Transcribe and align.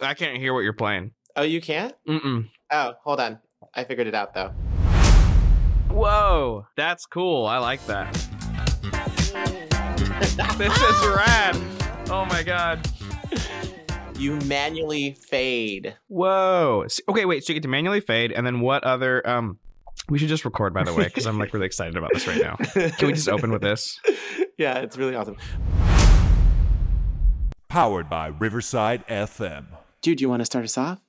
I 0.00 0.14
can't 0.14 0.38
hear 0.38 0.54
what 0.54 0.60
you're 0.60 0.72
playing. 0.72 1.12
Oh, 1.36 1.42
you 1.42 1.60
can't? 1.60 1.94
Mm-mm. 2.08 2.48
Oh, 2.70 2.94
hold 3.04 3.20
on. 3.20 3.38
I 3.74 3.84
figured 3.84 4.06
it 4.06 4.14
out 4.14 4.34
though. 4.34 4.48
Whoa, 5.90 6.66
that's 6.76 7.06
cool. 7.06 7.46
I 7.46 7.58
like 7.58 7.84
that. 7.86 8.12
this 10.58 10.76
is 10.76 11.06
rad. 11.06 11.56
Oh 12.10 12.24
my 12.28 12.42
god. 12.42 12.88
You 14.16 14.36
manually 14.40 15.12
fade. 15.12 15.96
Whoa. 16.08 16.86
Okay, 17.08 17.24
wait. 17.24 17.44
So 17.44 17.52
you 17.52 17.54
get 17.54 17.62
to 17.62 17.68
manually 17.68 18.00
fade, 18.00 18.32
and 18.32 18.46
then 18.46 18.60
what 18.60 18.84
other? 18.84 19.26
Um, 19.28 19.58
we 20.08 20.18
should 20.18 20.28
just 20.28 20.44
record, 20.44 20.74
by 20.74 20.84
the 20.84 20.92
way, 20.92 21.04
because 21.04 21.26
I'm 21.26 21.38
like 21.38 21.54
really 21.54 21.66
excited 21.66 21.96
about 21.96 22.10
this 22.12 22.26
right 22.26 22.40
now. 22.40 22.56
Can 22.56 23.06
we 23.06 23.12
just 23.12 23.28
open 23.28 23.50
with 23.50 23.62
this? 23.62 23.98
yeah, 24.58 24.78
it's 24.78 24.98
really 24.98 25.14
awesome. 25.14 25.36
Powered 27.68 28.10
by 28.10 28.28
Riverside 28.28 29.06
FM. 29.06 29.66
Dude, 30.02 30.18
do 30.18 30.22
you 30.22 30.28
want 30.28 30.40
to 30.40 30.44
start 30.46 30.64
us 30.64 30.78
off? 30.78 31.00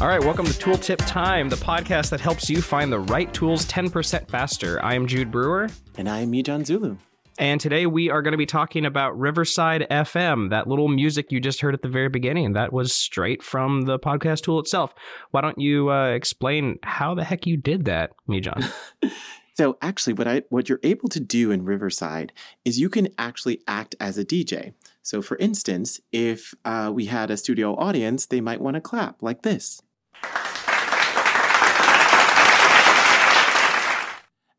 All 0.00 0.08
right, 0.10 0.20
welcome 0.20 0.44
to 0.44 0.52
Tooltip 0.52 0.98
Time, 1.06 1.48
the 1.48 1.56
podcast 1.56 2.10
that 2.10 2.20
helps 2.20 2.50
you 2.50 2.60
find 2.60 2.92
the 2.92 2.98
right 2.98 3.32
tools 3.32 3.64
10% 3.66 4.28
faster. 4.28 4.84
I 4.84 4.94
am 4.94 5.06
Jude 5.06 5.30
Brewer, 5.30 5.68
And 5.96 6.08
I 6.10 6.20
am 6.20 6.32
Mijon 6.32 6.66
Zulu. 6.66 6.96
and 7.38 7.58
today 7.60 7.86
we 7.86 8.10
are 8.10 8.20
going 8.20 8.32
to 8.32 8.38
be 8.38 8.44
talking 8.44 8.84
about 8.84 9.18
Riverside 9.18 9.86
FM, 9.90 10.50
that 10.50 10.66
little 10.66 10.88
music 10.88 11.32
you 11.32 11.40
just 11.40 11.60
heard 11.62 11.72
at 11.72 11.80
the 11.80 11.88
very 11.88 12.08
beginning. 12.10 12.52
That 12.52 12.72
was 12.72 12.92
straight 12.92 13.42
from 13.42 13.82
the 13.82 13.98
podcast 13.98 14.42
tool 14.42 14.58
itself. 14.58 14.92
Why 15.30 15.40
don't 15.40 15.58
you 15.58 15.90
uh, 15.90 16.08
explain 16.08 16.78
how 16.82 17.14
the 17.14 17.24
heck 17.24 17.46
you 17.46 17.56
did 17.56 17.86
that, 17.86 18.10
Mijon? 18.28 18.70
So 19.56 19.78
actually 19.80 20.14
what 20.14 20.26
I 20.26 20.42
what 20.48 20.68
you're 20.68 20.80
able 20.82 21.08
to 21.08 21.20
do 21.20 21.52
in 21.52 21.64
Riverside 21.64 22.32
is 22.64 22.80
you 22.80 22.88
can 22.88 23.08
actually 23.16 23.62
act 23.68 23.94
as 24.00 24.18
a 24.18 24.24
DJ. 24.24 24.74
So 25.02 25.22
for 25.22 25.36
instance, 25.38 26.00
if 26.10 26.54
uh, 26.64 26.90
we 26.92 27.06
had 27.06 27.30
a 27.30 27.36
studio 27.36 27.76
audience, 27.76 28.26
they 28.26 28.40
might 28.40 28.60
want 28.60 28.74
to 28.74 28.80
clap 28.80 29.22
like 29.22 29.42
this. 29.42 29.80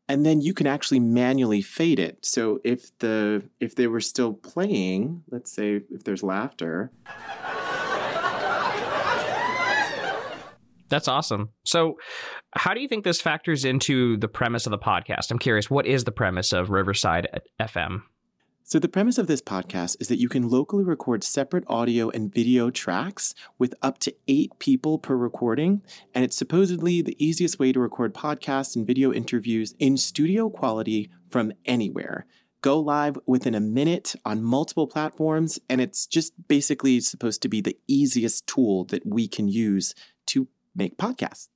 And 0.08 0.24
then 0.24 0.40
you 0.40 0.54
can 0.54 0.68
actually 0.68 1.00
manually 1.00 1.60
fade 1.60 1.98
it. 1.98 2.24
So 2.24 2.60
if 2.64 2.96
the 3.00 3.42
if 3.60 3.74
they 3.74 3.88
were 3.88 4.00
still 4.00 4.32
playing, 4.32 5.24
let's 5.30 5.52
say 5.52 5.82
if 5.90 6.04
there's 6.04 6.22
laughter, 6.22 6.92
That's 10.88 11.08
awesome. 11.08 11.50
So, 11.64 11.96
how 12.54 12.74
do 12.74 12.80
you 12.80 12.88
think 12.88 13.04
this 13.04 13.20
factors 13.20 13.64
into 13.64 14.16
the 14.18 14.28
premise 14.28 14.66
of 14.66 14.70
the 14.70 14.78
podcast? 14.78 15.30
I'm 15.30 15.38
curious, 15.38 15.70
what 15.70 15.86
is 15.86 16.04
the 16.04 16.12
premise 16.12 16.52
of 16.52 16.70
Riverside 16.70 17.28
FM? 17.60 18.02
So, 18.68 18.78
the 18.78 18.88
premise 18.88 19.18
of 19.18 19.26
this 19.26 19.40
podcast 19.40 19.96
is 20.00 20.08
that 20.08 20.18
you 20.18 20.28
can 20.28 20.48
locally 20.48 20.84
record 20.84 21.22
separate 21.22 21.64
audio 21.68 22.10
and 22.10 22.32
video 22.32 22.70
tracks 22.70 23.34
with 23.58 23.74
up 23.82 23.98
to 23.98 24.14
eight 24.28 24.58
people 24.58 24.98
per 24.98 25.16
recording. 25.16 25.82
And 26.14 26.24
it's 26.24 26.36
supposedly 26.36 27.02
the 27.02 27.16
easiest 27.24 27.58
way 27.58 27.72
to 27.72 27.80
record 27.80 28.14
podcasts 28.14 28.74
and 28.74 28.86
video 28.86 29.12
interviews 29.12 29.74
in 29.78 29.96
studio 29.96 30.50
quality 30.50 31.10
from 31.30 31.52
anywhere. 31.64 32.26
Go 32.60 32.80
live 32.80 33.16
within 33.26 33.54
a 33.54 33.60
minute 33.60 34.16
on 34.24 34.42
multiple 34.42 34.88
platforms. 34.88 35.60
And 35.68 35.80
it's 35.80 36.06
just 36.06 36.32
basically 36.48 36.98
supposed 36.98 37.42
to 37.42 37.48
be 37.48 37.60
the 37.60 37.78
easiest 37.86 38.48
tool 38.48 38.84
that 38.86 39.06
we 39.06 39.28
can 39.28 39.46
use 39.46 39.94
to 40.26 40.48
make 40.76 40.96
podcasts. 40.96 41.48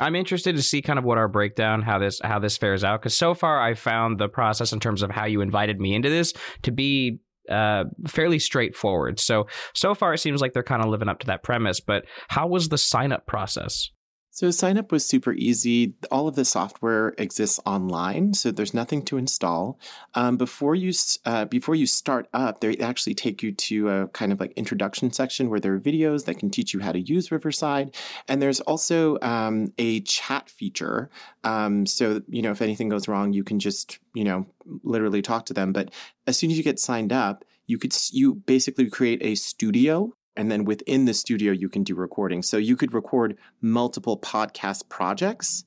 I'm 0.00 0.14
interested 0.14 0.56
to 0.56 0.62
see 0.62 0.82
kind 0.82 0.98
of 0.98 1.04
what 1.04 1.18
our 1.18 1.28
breakdown, 1.28 1.82
how 1.82 1.98
this 1.98 2.20
how 2.22 2.38
this 2.38 2.56
fares 2.56 2.84
out, 2.84 3.00
because 3.00 3.16
so 3.16 3.34
far 3.34 3.60
I 3.60 3.74
found 3.74 4.18
the 4.18 4.28
process 4.28 4.72
in 4.72 4.80
terms 4.80 5.02
of 5.02 5.10
how 5.10 5.24
you 5.24 5.40
invited 5.40 5.80
me 5.80 5.94
into 5.94 6.08
this 6.08 6.32
to 6.62 6.70
be 6.70 7.20
uh, 7.50 7.84
fairly 8.06 8.38
straightforward. 8.38 9.18
So 9.18 9.46
so 9.74 9.94
far 9.94 10.14
it 10.14 10.18
seems 10.18 10.40
like 10.40 10.52
they're 10.52 10.62
kind 10.62 10.82
of 10.82 10.88
living 10.88 11.08
up 11.08 11.18
to 11.20 11.26
that 11.26 11.42
premise. 11.42 11.80
But 11.80 12.04
how 12.28 12.46
was 12.46 12.68
the 12.68 12.78
sign 12.78 13.10
up 13.12 13.26
process? 13.26 13.90
So 14.38 14.52
sign 14.52 14.78
up 14.78 14.92
was 14.92 15.04
super 15.04 15.32
easy. 15.32 15.94
All 16.12 16.28
of 16.28 16.36
the 16.36 16.44
software 16.44 17.12
exists 17.18 17.58
online, 17.66 18.34
so 18.34 18.52
there's 18.52 18.72
nothing 18.72 19.02
to 19.06 19.18
install. 19.18 19.80
Um, 20.14 20.36
before 20.36 20.76
you 20.76 20.92
uh, 21.24 21.46
before 21.46 21.74
you 21.74 21.86
start 21.86 22.28
up, 22.32 22.60
they 22.60 22.76
actually 22.76 23.16
take 23.16 23.42
you 23.42 23.50
to 23.50 23.88
a 23.88 24.06
kind 24.06 24.30
of 24.30 24.38
like 24.38 24.52
introduction 24.52 25.12
section 25.12 25.50
where 25.50 25.58
there 25.58 25.74
are 25.74 25.80
videos 25.80 26.26
that 26.26 26.38
can 26.38 26.50
teach 26.50 26.72
you 26.72 26.78
how 26.78 26.92
to 26.92 27.00
use 27.00 27.32
Riverside, 27.32 27.96
and 28.28 28.40
there's 28.40 28.60
also 28.60 29.18
um, 29.22 29.72
a 29.76 30.02
chat 30.02 30.48
feature. 30.48 31.10
Um, 31.42 31.84
so 31.84 32.22
you 32.28 32.40
know 32.40 32.52
if 32.52 32.62
anything 32.62 32.88
goes 32.88 33.08
wrong, 33.08 33.32
you 33.32 33.42
can 33.42 33.58
just 33.58 33.98
you 34.14 34.22
know 34.22 34.46
literally 34.84 35.20
talk 35.20 35.46
to 35.46 35.52
them. 35.52 35.72
But 35.72 35.90
as 36.28 36.38
soon 36.38 36.52
as 36.52 36.56
you 36.56 36.62
get 36.62 36.78
signed 36.78 37.12
up, 37.12 37.44
you 37.66 37.76
could 37.76 37.92
you 38.12 38.34
basically 38.34 38.88
create 38.88 39.20
a 39.20 39.34
studio 39.34 40.14
and 40.38 40.50
then 40.50 40.64
within 40.64 41.04
the 41.04 41.12
studio 41.12 41.52
you 41.52 41.68
can 41.68 41.82
do 41.82 41.94
recording 41.94 42.42
so 42.42 42.56
you 42.56 42.76
could 42.76 42.94
record 42.94 43.36
multiple 43.60 44.18
podcast 44.18 44.88
projects 44.88 45.64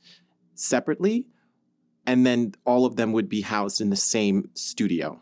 separately 0.55 1.27
and 2.07 2.25
then 2.25 2.51
all 2.65 2.87
of 2.87 2.95
them 2.95 3.11
would 3.11 3.29
be 3.29 3.41
housed 3.41 3.79
in 3.81 3.91
the 3.91 3.95
same 3.95 4.49
studio 4.55 5.21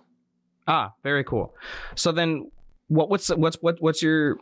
Ah, 0.69 0.93
very 1.01 1.23
cool. 1.23 1.55
So 1.95 2.11
then, 2.11 2.51
what 2.89 3.09
what's 3.09 3.29
what's 3.29 3.57
what 3.57 3.77
what's 3.79 4.03
your 4.03 4.37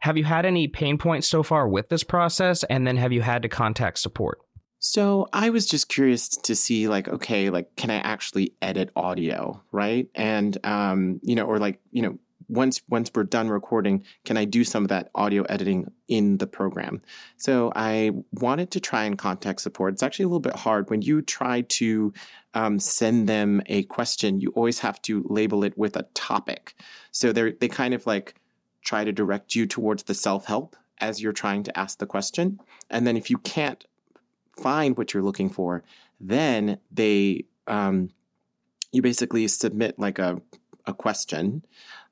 have 0.00 0.16
you 0.16 0.24
had 0.24 0.44
any 0.44 0.66
pain 0.66 0.98
points 0.98 1.28
so 1.28 1.44
far 1.44 1.68
with 1.68 1.88
this 1.88 2.02
process, 2.02 2.64
and 2.64 2.84
then 2.84 2.96
have 2.96 3.12
you 3.12 3.22
had 3.22 3.42
to 3.42 3.48
contact 3.48 3.98
support? 3.98 4.38
so 4.78 5.26
i 5.32 5.48
was 5.48 5.64
just 5.66 5.88
curious 5.88 6.28
to 6.28 6.54
see 6.54 6.86
like 6.86 7.08
okay 7.08 7.48
like 7.48 7.74
can 7.76 7.90
i 7.90 7.96
actually 7.96 8.52
edit 8.60 8.90
audio 8.94 9.58
right 9.72 10.08
and 10.14 10.58
um 10.64 11.18
you 11.22 11.34
know 11.34 11.46
or 11.46 11.58
like 11.58 11.80
you 11.92 12.02
know 12.02 12.18
once 12.48 12.80
once 12.88 13.10
we're 13.14 13.24
done 13.24 13.48
recording 13.48 14.04
can 14.24 14.36
i 14.36 14.44
do 14.44 14.64
some 14.64 14.84
of 14.84 14.88
that 14.88 15.10
audio 15.14 15.42
editing 15.44 15.90
in 16.08 16.38
the 16.38 16.46
program? 16.46 17.02
So 17.36 17.72
i 17.74 18.10
wanted 18.32 18.70
to 18.72 18.80
try 18.80 19.04
and 19.04 19.18
contact 19.18 19.60
support. 19.60 19.94
It's 19.94 20.02
actually 20.02 20.24
a 20.24 20.28
little 20.28 20.40
bit 20.40 20.56
hard. 20.56 20.88
When 20.90 21.02
you 21.02 21.22
try 21.22 21.62
to 21.62 22.12
um, 22.54 22.78
send 22.78 23.28
them 23.28 23.62
a 23.66 23.82
question 23.84 24.40
you 24.40 24.50
always 24.50 24.78
have 24.80 25.00
to 25.02 25.24
label 25.28 25.64
it 25.64 25.76
with 25.76 25.96
a 25.96 26.06
topic. 26.14 26.74
So 27.12 27.32
they 27.32 27.52
they 27.52 27.68
kind 27.68 27.94
of 27.94 28.06
like 28.06 28.34
try 28.84 29.04
to 29.04 29.12
direct 29.12 29.54
you 29.54 29.66
towards 29.66 30.04
the 30.04 30.14
self-help 30.14 30.76
as 30.98 31.20
you're 31.20 31.32
trying 31.32 31.62
to 31.64 31.78
ask 31.78 31.98
the 31.98 32.06
question. 32.06 32.58
And 32.88 33.06
then 33.06 33.16
if 33.16 33.28
you 33.30 33.38
can't 33.38 33.84
find 34.56 34.96
what 34.96 35.12
you're 35.12 35.22
looking 35.22 35.50
for 35.50 35.82
then 36.20 36.78
they 36.90 37.44
um, 37.66 38.10
you 38.92 39.02
basically 39.02 39.46
submit 39.48 39.98
like 39.98 40.18
a 40.18 40.40
question. 40.98 41.64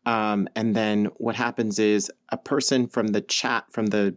Um, 0.07 0.49
and 0.55 0.75
then 0.75 1.07
what 1.17 1.35
happens 1.35 1.79
is 1.79 2.11
a 2.29 2.37
person 2.37 2.87
from 2.87 3.09
the 3.09 3.21
chat 3.21 3.65
from 3.71 3.87
the 3.87 4.15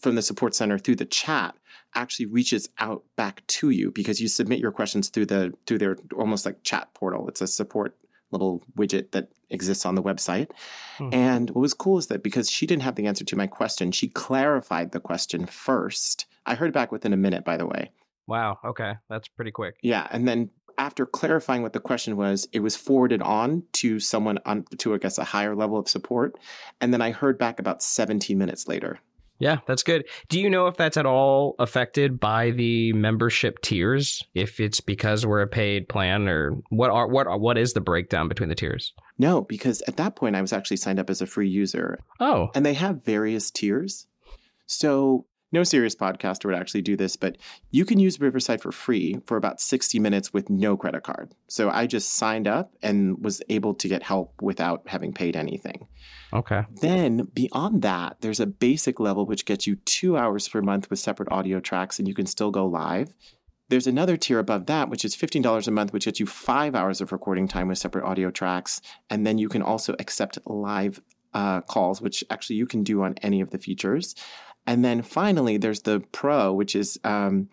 from 0.00 0.14
the 0.14 0.22
support 0.22 0.54
center 0.54 0.78
through 0.78 0.96
the 0.96 1.04
chat 1.04 1.54
actually 1.94 2.26
reaches 2.26 2.68
out 2.78 3.04
back 3.16 3.46
to 3.46 3.70
you 3.70 3.90
because 3.90 4.20
you 4.20 4.28
submit 4.28 4.58
your 4.58 4.72
questions 4.72 5.08
through 5.08 5.26
the 5.26 5.52
through 5.66 5.78
their 5.78 5.96
almost 6.16 6.46
like 6.46 6.62
chat 6.62 6.92
portal. 6.94 7.28
It's 7.28 7.40
a 7.40 7.46
support 7.46 7.96
little 8.32 8.62
widget 8.78 9.10
that 9.10 9.28
exists 9.50 9.84
on 9.84 9.96
the 9.96 10.02
website. 10.02 10.50
Hmm. 10.98 11.08
and 11.12 11.50
what 11.50 11.62
was 11.62 11.74
cool 11.74 11.98
is 11.98 12.06
that 12.08 12.22
because 12.22 12.48
she 12.48 12.66
didn't 12.66 12.82
have 12.82 12.94
the 12.94 13.06
answer 13.06 13.24
to 13.24 13.36
my 13.36 13.46
question 13.48 13.90
she 13.90 14.08
clarified 14.08 14.92
the 14.92 15.00
question 15.00 15.46
first. 15.46 16.26
I 16.46 16.54
heard 16.54 16.72
back 16.72 16.92
within 16.92 17.12
a 17.12 17.16
minute 17.16 17.44
by 17.44 17.56
the 17.56 17.66
way. 17.66 17.90
Wow. 18.26 18.58
Okay, 18.64 18.92
that's 19.08 19.26
pretty 19.26 19.50
quick. 19.50 19.76
yeah, 19.82 20.06
and 20.12 20.28
then 20.28 20.50
after 20.80 21.04
clarifying 21.04 21.62
what 21.62 21.74
the 21.74 21.78
question 21.78 22.16
was, 22.16 22.48
it 22.52 22.60
was 22.60 22.74
forwarded 22.74 23.20
on 23.20 23.62
to 23.74 24.00
someone 24.00 24.38
on 24.46 24.64
to 24.78 24.94
I 24.94 24.98
guess 24.98 25.18
a 25.18 25.24
higher 25.24 25.54
level 25.54 25.78
of 25.78 25.88
support, 25.88 26.38
and 26.80 26.92
then 26.92 27.02
I 27.02 27.10
heard 27.10 27.38
back 27.38 27.60
about 27.60 27.82
17 27.82 28.36
minutes 28.36 28.66
later. 28.66 28.98
Yeah, 29.38 29.58
that's 29.66 29.82
good. 29.82 30.06
Do 30.28 30.40
you 30.40 30.50
know 30.50 30.66
if 30.66 30.76
that's 30.76 30.96
at 30.96 31.06
all 31.06 31.54
affected 31.58 32.18
by 32.18 32.50
the 32.50 32.92
membership 32.94 33.60
tiers? 33.62 34.22
If 34.34 34.60
it's 34.60 34.80
because 34.80 35.24
we're 35.24 35.42
a 35.42 35.46
paid 35.46 35.88
plan, 35.88 36.28
or 36.28 36.52
what 36.70 36.90
are 36.90 37.06
what 37.06 37.26
are, 37.26 37.38
what 37.38 37.58
is 37.58 37.74
the 37.74 37.80
breakdown 37.80 38.28
between 38.28 38.48
the 38.48 38.54
tiers? 38.54 38.94
No, 39.18 39.42
because 39.42 39.82
at 39.82 39.98
that 39.98 40.16
point 40.16 40.34
I 40.34 40.40
was 40.40 40.52
actually 40.52 40.78
signed 40.78 40.98
up 40.98 41.10
as 41.10 41.20
a 41.20 41.26
free 41.26 41.48
user, 41.48 41.98
Oh, 42.20 42.48
and 42.54 42.64
they 42.64 42.74
have 42.74 43.04
various 43.04 43.50
tiers. 43.50 44.06
So 44.64 45.26
no 45.52 45.64
serious 45.64 45.94
podcaster 45.94 46.46
would 46.46 46.54
actually 46.54 46.82
do 46.82 46.96
this, 46.96 47.16
but 47.16 47.36
you 47.70 47.84
can 47.84 47.98
use 47.98 48.20
Riverside 48.20 48.60
for 48.60 48.72
free 48.72 49.18
for 49.26 49.36
about 49.36 49.60
60 49.60 49.98
minutes 49.98 50.32
with 50.32 50.48
no 50.48 50.76
credit 50.76 51.02
card. 51.02 51.34
So 51.48 51.70
I 51.70 51.86
just 51.86 52.14
signed 52.14 52.46
up 52.46 52.72
and 52.82 53.22
was 53.22 53.42
able 53.48 53.74
to 53.74 53.88
get 53.88 54.02
help 54.02 54.40
without 54.40 54.82
having 54.86 55.12
paid 55.12 55.36
anything. 55.36 55.88
okay. 56.32 56.64
Then 56.80 57.28
beyond 57.34 57.82
that, 57.82 58.20
there's 58.20 58.40
a 58.40 58.46
basic 58.46 59.00
level 59.00 59.26
which 59.26 59.44
gets 59.44 59.66
you 59.66 59.76
two 59.76 60.16
hours 60.16 60.48
per 60.48 60.62
month 60.62 60.88
with 60.88 60.98
separate 60.98 61.32
audio 61.32 61.60
tracks, 61.60 61.98
and 61.98 62.06
you 62.06 62.14
can 62.14 62.26
still 62.26 62.50
go 62.50 62.66
live. 62.66 63.12
There's 63.68 63.86
another 63.86 64.16
tier 64.16 64.40
above 64.40 64.66
that, 64.66 64.88
which 64.88 65.04
is 65.04 65.14
$15 65.14 65.68
a 65.68 65.70
month, 65.70 65.92
which 65.92 66.04
gets 66.04 66.18
you 66.18 66.26
five 66.26 66.74
hours 66.74 67.00
of 67.00 67.12
recording 67.12 67.46
time 67.46 67.68
with 67.68 67.78
separate 67.78 68.04
audio 68.04 68.30
tracks. 68.30 68.80
And 69.08 69.24
then 69.24 69.38
you 69.38 69.48
can 69.48 69.62
also 69.62 69.94
accept 70.00 70.38
live 70.44 71.00
uh, 71.34 71.60
calls, 71.60 72.02
which 72.02 72.24
actually 72.30 72.56
you 72.56 72.66
can 72.66 72.82
do 72.82 73.02
on 73.02 73.14
any 73.22 73.40
of 73.40 73.50
the 73.50 73.58
features. 73.58 74.16
And 74.66 74.84
then 74.84 75.02
finally, 75.02 75.56
there's 75.56 75.82
the 75.82 76.00
Pro, 76.12 76.52
which 76.52 76.76
is 76.76 76.98
um, 77.04 77.48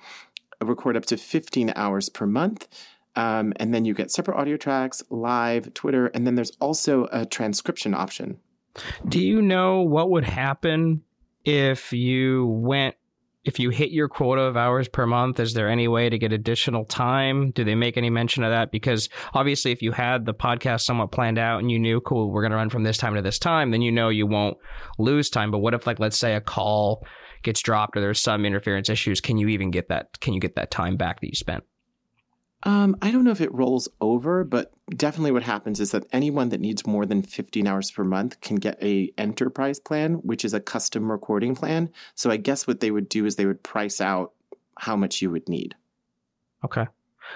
record 0.61 0.97
up 0.97 1.05
to 1.05 1.17
15 1.17 1.73
hours 1.75 2.09
per 2.09 2.25
month. 2.25 2.67
Um, 3.15 3.53
and 3.55 3.73
then 3.73 3.85
you 3.85 3.93
get 3.93 4.11
separate 4.11 4.37
audio 4.37 4.57
tracks, 4.57 5.01
live, 5.09 5.73
Twitter, 5.73 6.07
and 6.07 6.27
then 6.27 6.35
there's 6.35 6.51
also 6.59 7.07
a 7.11 7.25
transcription 7.25 7.95
option. 7.95 8.37
Do 9.07 9.19
you 9.19 9.41
know 9.41 9.81
what 9.81 10.11
would 10.11 10.25
happen 10.25 11.01
if 11.43 11.91
you 11.93 12.45
went 12.45 12.95
if 13.47 13.59
you 13.59 13.69
hit 13.69 13.91
your 13.91 14.09
quota 14.09 14.41
of 14.41 14.57
hours 14.57 14.87
per 14.87 15.05
month, 15.05 15.39
is 15.39 15.53
there 15.53 15.69
any 15.69 15.87
way 15.87 16.09
to 16.09 16.17
get 16.17 16.33
additional 16.33 16.83
time? 16.85 17.51
Do 17.51 17.63
they 17.63 17.75
make 17.75 17.97
any 17.97 18.09
mention 18.09 18.43
of 18.43 18.51
that? 18.51 18.71
Because 18.71 19.09
obviously, 19.33 19.71
if 19.71 19.81
you 19.81 19.91
had 19.93 20.25
the 20.25 20.33
podcast 20.33 20.81
somewhat 20.81 21.11
planned 21.11 21.37
out 21.39 21.59
and 21.59 21.71
you 21.71 21.79
knew, 21.79 22.01
cool, 22.01 22.29
we're 22.29 22.41
going 22.41 22.51
to 22.51 22.57
run 22.57 22.69
from 22.69 22.83
this 22.83 22.97
time 22.97 23.15
to 23.15 23.21
this 23.21 23.39
time, 23.39 23.71
then 23.71 23.81
you 23.81 23.91
know 23.91 24.09
you 24.09 24.27
won't 24.27 24.57
lose 24.99 25.29
time. 25.29 25.51
But 25.51 25.59
what 25.59 25.73
if, 25.73 25.87
like, 25.87 25.99
let's 25.99 26.17
say 26.17 26.35
a 26.35 26.41
call 26.41 27.05
gets 27.43 27.61
dropped 27.61 27.95
or 27.95 28.01
there's 28.01 28.19
some 28.19 28.45
interference 28.45 28.89
issues? 28.89 29.21
Can 29.21 29.37
you 29.37 29.47
even 29.47 29.71
get 29.71 29.87
that? 29.89 30.19
Can 30.19 30.33
you 30.33 30.39
get 30.39 30.55
that 30.55 30.69
time 30.69 30.97
back 30.97 31.21
that 31.21 31.27
you 31.27 31.35
spent? 31.35 31.63
Um, 32.63 32.97
I 33.01 33.11
don't 33.11 33.23
know 33.23 33.31
if 33.31 33.41
it 33.41 33.53
rolls 33.53 33.87
over, 34.01 34.43
but 34.43 34.73
definitely 34.89 35.31
what 35.31 35.43
happens 35.43 35.79
is 35.79 35.91
that 35.91 36.07
anyone 36.11 36.49
that 36.49 36.59
needs 36.59 36.87
more 36.87 37.05
than 37.05 37.21
15 37.21 37.67
hours 37.67 37.91
per 37.91 38.03
month 38.03 38.41
can 38.41 38.55
get 38.55 38.81
a 38.81 39.11
enterprise 39.17 39.79
plan, 39.79 40.15
which 40.15 40.43
is 40.43 40.53
a 40.53 40.59
custom 40.59 41.11
recording 41.11 41.55
plan. 41.55 41.91
So 42.15 42.31
I 42.31 42.37
guess 42.37 42.65
what 42.65 42.79
they 42.79 42.89
would 42.89 43.09
do 43.09 43.25
is 43.25 43.35
they 43.35 43.45
would 43.45 43.63
price 43.63 44.01
out 44.01 44.33
how 44.79 44.95
much 44.95 45.21
you 45.21 45.29
would 45.29 45.47
need. 45.47 45.75
Okay. 46.65 46.87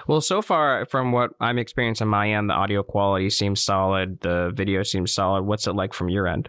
Well, 0.06 0.20
so 0.20 0.42
far 0.42 0.86
from 0.86 1.12
what 1.12 1.32
I'm 1.40 1.58
experiencing 1.58 2.06
on 2.06 2.10
my 2.10 2.32
end, 2.32 2.50
the 2.50 2.54
audio 2.54 2.82
quality 2.82 3.30
seems 3.30 3.62
solid. 3.62 4.20
The 4.20 4.50
video 4.54 4.82
seems 4.82 5.12
solid. 5.12 5.42
What's 5.42 5.66
it 5.66 5.74
like 5.74 5.92
from 5.92 6.08
your 6.08 6.26
end? 6.26 6.48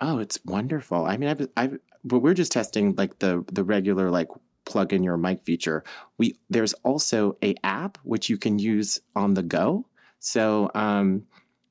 Oh, 0.00 0.18
it's 0.18 0.38
wonderful. 0.44 1.04
I 1.04 1.16
mean, 1.16 1.28
I've, 1.28 1.48
I've, 1.56 1.78
but 2.04 2.20
we're 2.20 2.34
just 2.34 2.50
testing 2.50 2.94
like 2.96 3.18
the 3.20 3.44
the 3.52 3.62
regular 3.62 4.10
like 4.10 4.28
plug 4.64 4.92
in 4.92 5.02
your 5.02 5.16
mic 5.16 5.44
feature. 5.44 5.84
We 6.18 6.36
there's 6.50 6.72
also 6.84 7.36
a 7.42 7.54
app 7.64 7.98
which 8.02 8.28
you 8.28 8.38
can 8.38 8.58
use 8.58 9.00
on 9.16 9.34
the 9.34 9.42
go. 9.42 9.86
So 10.18 10.70
um, 10.74 11.24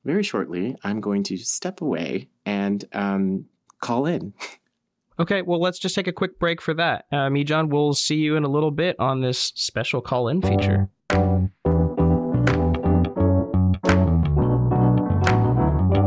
very 0.04 0.22
shortly, 0.22 0.76
I'm 0.84 1.00
going 1.00 1.22
to 1.24 1.36
step 1.38 1.80
away 1.80 2.28
and 2.44 2.84
um, 2.92 3.46
call 3.80 4.06
in. 4.06 4.34
Okay, 5.18 5.42
well, 5.42 5.60
let's 5.60 5.78
just 5.78 5.94
take 5.94 6.06
a 6.06 6.12
quick 6.12 6.38
break 6.38 6.60
for 6.60 6.74
that. 6.74 7.04
Uh, 7.12 7.28
Mijon, 7.28 7.68
we'll 7.68 7.92
see 7.92 8.16
you 8.16 8.34
in 8.36 8.44
a 8.44 8.48
little 8.48 8.70
bit 8.70 8.96
on 8.98 9.20
this 9.20 9.52
special 9.54 10.00
call 10.00 10.28
in 10.28 10.40
feature. 10.40 10.88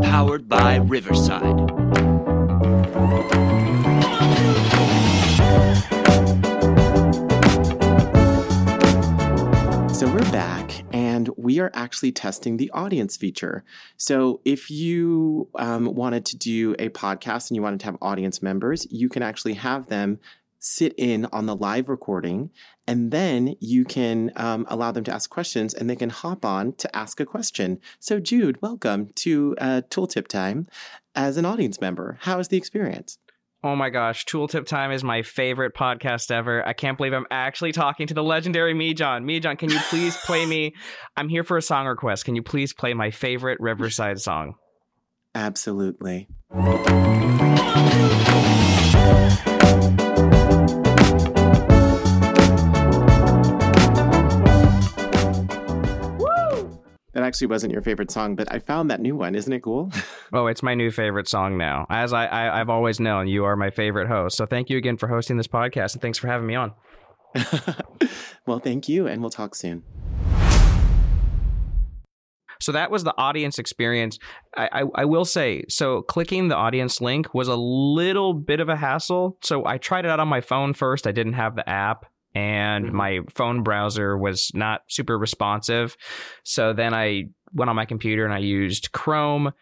Powered 0.02 0.50
by 0.50 0.78
Riverside. 0.78 1.72
Back 10.36 10.84
and 10.92 11.30
we 11.38 11.62
are 11.62 11.72
actually 11.74 12.12
testing 12.12 12.58
the 12.58 12.70
audience 12.72 13.16
feature. 13.16 13.64
So 13.96 14.42
if 14.44 14.70
you 14.70 15.48
um, 15.56 15.96
wanted 15.96 16.26
to 16.26 16.36
do 16.36 16.76
a 16.78 16.90
podcast 16.90 17.50
and 17.50 17.56
you 17.56 17.62
wanted 17.62 17.80
to 17.80 17.86
have 17.86 17.98
audience 18.02 18.42
members, 18.42 18.86
you 18.92 19.08
can 19.08 19.24
actually 19.24 19.54
have 19.54 19.88
them 19.88 20.20
sit 20.60 20.94
in 20.98 21.26
on 21.32 21.46
the 21.46 21.56
live 21.56 21.88
recording 21.88 22.50
and 22.86 23.12
then 23.12 23.56
you 23.62 23.86
can 23.86 24.30
um, 24.36 24.66
allow 24.68 24.92
them 24.92 25.06
to 25.06 25.14
ask 25.14 25.30
questions 25.30 25.74
and 25.74 25.90
they 25.90 25.96
can 25.96 26.10
hop 26.10 26.44
on 26.44 26.74
to 26.74 26.94
ask 26.94 27.22
a 27.22 27.26
question. 27.26 27.80
So, 28.02 28.20
Jude, 28.20 28.62
welcome 28.62 29.12
to 29.16 29.56
uh, 29.58 29.84
Tooltip 29.90 30.28
Time 30.28 30.68
as 31.16 31.38
an 31.38 31.46
audience 31.46 31.80
member. 31.80 32.18
How 32.20 32.40
is 32.40 32.50
the 32.50 32.58
experience? 32.58 33.20
Oh 33.66 33.76
my 33.76 33.90
gosh, 33.90 34.26
Tooltip 34.26 34.68
Time 34.68 34.92
is 34.92 35.04
my 35.04 35.24
favorite 35.24 35.74
podcast 35.74 36.30
ever. 36.30 36.64
I 36.68 36.74
can't 36.74 36.98
believe 36.98 37.14
I'm 37.14 37.26
actually 37.32 37.72
talking 37.72 38.06
to 38.06 38.14
the 38.14 38.22
legendary 38.22 38.76
Mijon. 38.76 39.24
Me 39.24 39.40
John, 39.40 39.58
can 39.58 39.72
you 39.72 39.80
please 39.90 40.16
play 40.18 40.46
me? 40.46 40.76
I'm 41.18 41.30
here 41.30 41.44
for 41.44 41.58
a 41.58 41.64
song 41.64 41.88
request. 41.88 42.26
Can 42.26 42.36
you 42.36 42.44
please 42.44 42.74
play 42.74 42.94
my 42.94 43.10
favorite 43.10 43.60
Riverside 43.60 44.22
song? 44.22 44.54
Absolutely. 45.34 46.28
Actually 57.36 57.48
wasn't 57.48 57.74
your 57.74 57.82
favorite 57.82 58.10
song, 58.10 58.34
but 58.34 58.50
I 58.50 58.60
found 58.60 58.90
that 58.90 59.02
new 59.02 59.14
one. 59.14 59.36
Isn't 59.36 59.52
it 59.52 59.62
cool? 59.62 59.92
Oh, 60.34 60.48
it's 60.48 60.64
my 60.64 60.74
new 60.74 60.92
favorite 60.92 61.30
song 61.30 61.58
now. 61.58 61.86
As 61.90 62.12
I, 62.12 62.26
I 62.26 62.60
I've 62.60 62.70
always 62.70 63.00
known, 63.00 63.28
you 63.28 63.46
are 63.46 63.56
my 63.56 63.70
favorite 63.70 64.08
host. 64.08 64.36
So 64.36 64.46
thank 64.46 64.70
you 64.70 64.78
again 64.78 64.98
for 64.98 65.08
hosting 65.08 65.38
this 65.38 65.48
podcast, 65.48 65.94
and 65.94 66.02
thanks 66.02 66.18
for 66.18 66.28
having 66.28 66.48
me 66.48 66.56
on. 66.56 66.74
well, 68.48 68.60
thank 68.60 68.90
you, 68.90 69.08
and 69.08 69.22
we'll 69.22 69.30
talk 69.30 69.56
soon. 69.56 69.84
So 72.60 72.72
that 72.72 72.92
was 72.92 73.04
the 73.04 73.14
audience 73.18 73.60
experience. 73.60 74.18
I, 74.58 74.70
I, 74.72 74.84
I, 74.96 75.06
will 75.06 75.26
say, 75.26 75.64
so 75.70 76.02
clicking 76.02 76.48
the 76.48 76.56
audience 76.56 77.00
link 77.00 77.34
was 77.34 77.48
a 77.48 77.56
little 77.56 78.34
bit 78.34 78.60
of 78.60 78.68
a 78.68 78.76
hassle. 78.76 79.38
So 79.44 79.66
I 79.66 79.78
tried 79.78 80.06
it 80.06 80.12
out 80.12 80.20
on 80.20 80.28
my 80.28 80.42
phone 80.42 80.74
first. 80.74 81.08
I 81.08 81.12
didn't 81.12 81.34
have 81.34 81.56
the 81.56 81.70
app, 81.70 82.06
and 82.36 82.86
mm-hmm. 82.86 82.96
my 82.96 83.20
phone 83.34 83.64
browser 83.64 84.18
was 84.18 84.52
not 84.54 84.82
super 84.88 85.18
responsive. 85.18 85.98
So 86.44 86.74
then 86.74 86.94
I 86.94 87.30
went 87.54 87.70
on 87.70 87.76
my 87.76 87.86
computer 87.86 88.26
and 88.26 88.34
I 88.34 88.40
used 88.40 88.92
Chrome. 88.92 89.54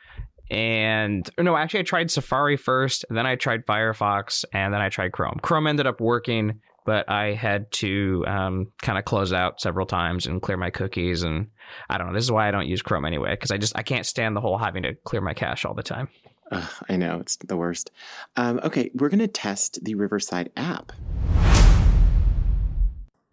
And 0.50 1.30
no, 1.40 1.56
actually, 1.56 1.82
I 1.82 1.84
tried 1.84 2.12
Safari 2.12 2.58
first, 2.58 3.06
then 3.10 3.26
I 3.26 3.36
tried 3.36 3.66
Firefox, 3.66 4.44
and 4.54 4.74
then 4.74 4.82
I 4.82 4.90
tried 4.90 5.12
Chrome. 5.12 5.40
Chrome 5.42 5.68
ended 5.68 5.88
up 5.88 6.02
working, 6.02 6.60
but 6.86 7.10
I 7.10 7.34
had 7.34 7.72
to 7.74 8.24
um, 8.28 8.68
kind 8.82 9.00
of 9.00 9.06
close 9.06 9.32
out 9.32 9.62
several 9.62 9.86
times 9.86 10.28
and 10.28 10.42
clear 10.42 10.58
my 10.58 10.70
cookies. 10.70 11.24
And 11.24 11.48
I 11.90 11.98
don't 11.98 12.08
know. 12.08 12.14
This 12.14 12.26
is 12.26 12.32
why 12.32 12.48
I 12.48 12.52
don't 12.52 12.68
use 12.68 12.82
Chrome 12.82 13.06
anyway, 13.06 13.32
because 13.32 13.52
I 13.52 13.58
just 13.58 13.78
I 13.78 13.84
can't 13.84 14.06
stand 14.06 14.36
the 14.36 14.42
whole 14.42 14.58
having 14.58 14.84
to 14.84 14.94
clear 15.06 15.22
my 15.22 15.34
cache 15.34 15.66
all 15.66 15.74
the 15.74 15.82
time. 15.82 16.10
Ugh, 16.52 16.70
I 16.90 16.98
know 16.98 17.20
it's 17.20 17.38
the 17.38 17.58
worst. 17.58 17.90
Um, 18.36 18.60
okay, 18.64 18.92
we're 18.94 19.10
gonna 19.10 19.28
test 19.28 19.80
the 19.84 19.96
Riverside 19.96 20.52
app. 20.56 20.92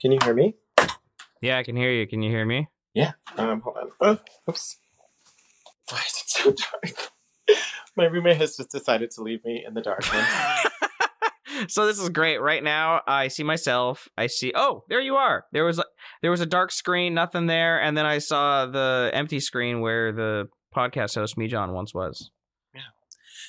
Can 0.01 0.13
you 0.13 0.19
hear 0.25 0.35
me? 0.35 0.57
Yeah, 1.43 1.59
I 1.59 1.63
can 1.63 1.77
hear 1.77 1.91
you. 1.91 2.07
Can 2.07 2.23
you 2.23 2.31
hear 2.31 2.47
me? 2.47 2.69
Yeah. 2.95 3.13
Um, 3.37 3.61
hold 3.61 3.77
on. 3.77 3.91
Oh, 4.01 4.19
oops. 4.49 4.79
Why 5.91 5.99
is 5.99 6.23
it 6.23 6.31
so 6.31 6.45
dark? 6.53 7.11
My 7.97 8.05
roommate 8.05 8.39
has 8.39 8.57
just 8.57 8.71
decided 8.71 9.11
to 9.13 9.23
leave 9.23 9.45
me 9.45 9.63
in 9.67 9.75
the 9.75 9.83
dark. 9.83 10.05
so 11.69 11.87
this 11.87 11.99
is 11.99 12.09
great. 12.09 12.41
Right 12.41 12.63
now, 12.63 13.03
I 13.07 13.29
see 13.29 13.43
myself. 13.43 14.09
I 14.17 14.29
see. 14.29 14.53
Oh, 14.55 14.85
there 14.89 15.01
you 15.01 15.17
are. 15.17 15.45
There 15.53 15.65
was 15.65 15.79
a, 15.79 15.85
there 16.23 16.31
was 16.31 16.41
a 16.41 16.47
dark 16.47 16.73
screen, 16.73 17.13
nothing 17.13 17.47
there, 17.47 17.81
and 17.81 17.97
then 17.97 18.07
I 18.07 18.19
saw 18.19 18.67
the 18.67 19.11
empty 19.13 19.41
screen 19.41 19.81
where 19.81 20.13
the 20.13 20.49
podcast 20.75 21.17
host 21.17 21.37
Mijon 21.37 21.73
once 21.73 21.93
was. 21.93 22.31
Yeah. 22.75 22.81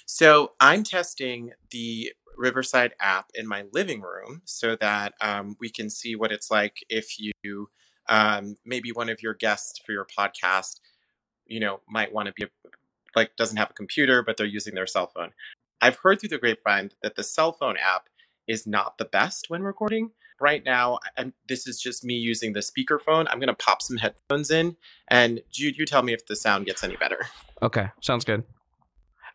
So 0.05 0.51
I'm 0.59 0.83
testing 0.83 1.51
the 1.69 2.11
Riverside 2.41 2.93
app 2.99 3.29
in 3.35 3.47
my 3.47 3.65
living 3.71 4.01
room 4.01 4.41
so 4.45 4.75
that 4.77 5.13
um, 5.21 5.55
we 5.59 5.69
can 5.69 5.89
see 5.89 6.15
what 6.15 6.31
it's 6.31 6.49
like 6.49 6.77
if 6.89 7.19
you 7.19 7.69
um, 8.09 8.57
maybe 8.65 8.91
one 8.91 9.09
of 9.09 9.21
your 9.21 9.35
guests 9.35 9.79
for 9.85 9.91
your 9.91 10.05
podcast, 10.17 10.79
you 11.45 11.59
know, 11.59 11.79
might 11.87 12.11
want 12.11 12.27
to 12.27 12.33
be 12.33 12.45
like 13.15 13.35
doesn't 13.35 13.57
have 13.57 13.69
a 13.69 13.73
computer 13.73 14.23
but 14.23 14.37
they're 14.37 14.47
using 14.47 14.73
their 14.73 14.87
cell 14.87 15.07
phone. 15.07 15.31
I've 15.81 15.97
heard 15.97 16.19
through 16.19 16.29
the 16.29 16.37
grapevine 16.39 16.91
that 17.03 17.15
the 17.15 17.23
cell 17.23 17.53
phone 17.53 17.77
app 17.77 18.07
is 18.47 18.65
not 18.65 18.97
the 18.97 19.05
best 19.05 19.49
when 19.49 19.61
recording. 19.61 20.11
Right 20.39 20.63
now, 20.65 20.97
I'm, 21.17 21.33
this 21.47 21.67
is 21.67 21.79
just 21.79 22.03
me 22.03 22.15
using 22.15 22.53
the 22.53 22.61
speakerphone. 22.61 23.27
I'm 23.29 23.37
going 23.37 23.47
to 23.47 23.53
pop 23.53 23.81
some 23.83 23.97
headphones 23.97 24.49
in, 24.49 24.75
and 25.07 25.41
Jude, 25.51 25.77
you 25.77 25.85
tell 25.85 26.01
me 26.01 26.13
if 26.13 26.25
the 26.25 26.35
sound 26.35 26.65
gets 26.65 26.83
any 26.83 26.95
better. 26.95 27.27
Okay, 27.61 27.89
sounds 28.01 28.25
good. 28.25 28.43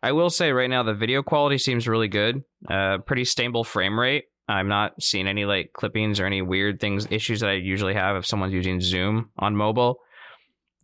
I 0.01 0.11
will 0.11 0.29
say 0.29 0.51
right 0.51 0.69
now 0.69 0.83
the 0.83 0.93
video 0.93 1.23
quality 1.23 1.57
seems 1.57 1.87
really 1.87 2.07
good. 2.07 2.43
Uh, 2.69 2.99
pretty 2.99 3.25
stable 3.25 3.63
frame 3.63 3.99
rate. 3.99 4.25
I'm 4.47 4.67
not 4.67 5.01
seeing 5.01 5.27
any 5.27 5.45
like 5.45 5.71
clippings 5.73 6.19
or 6.19 6.25
any 6.25 6.41
weird 6.41 6.79
things 6.79 7.07
issues 7.09 7.41
that 7.41 7.49
I 7.49 7.53
usually 7.53 7.95
have 7.95 8.15
if 8.15 8.25
someone's 8.25 8.53
using 8.53 8.79
Zoom 8.79 9.31
on 9.37 9.55
mobile. 9.55 9.99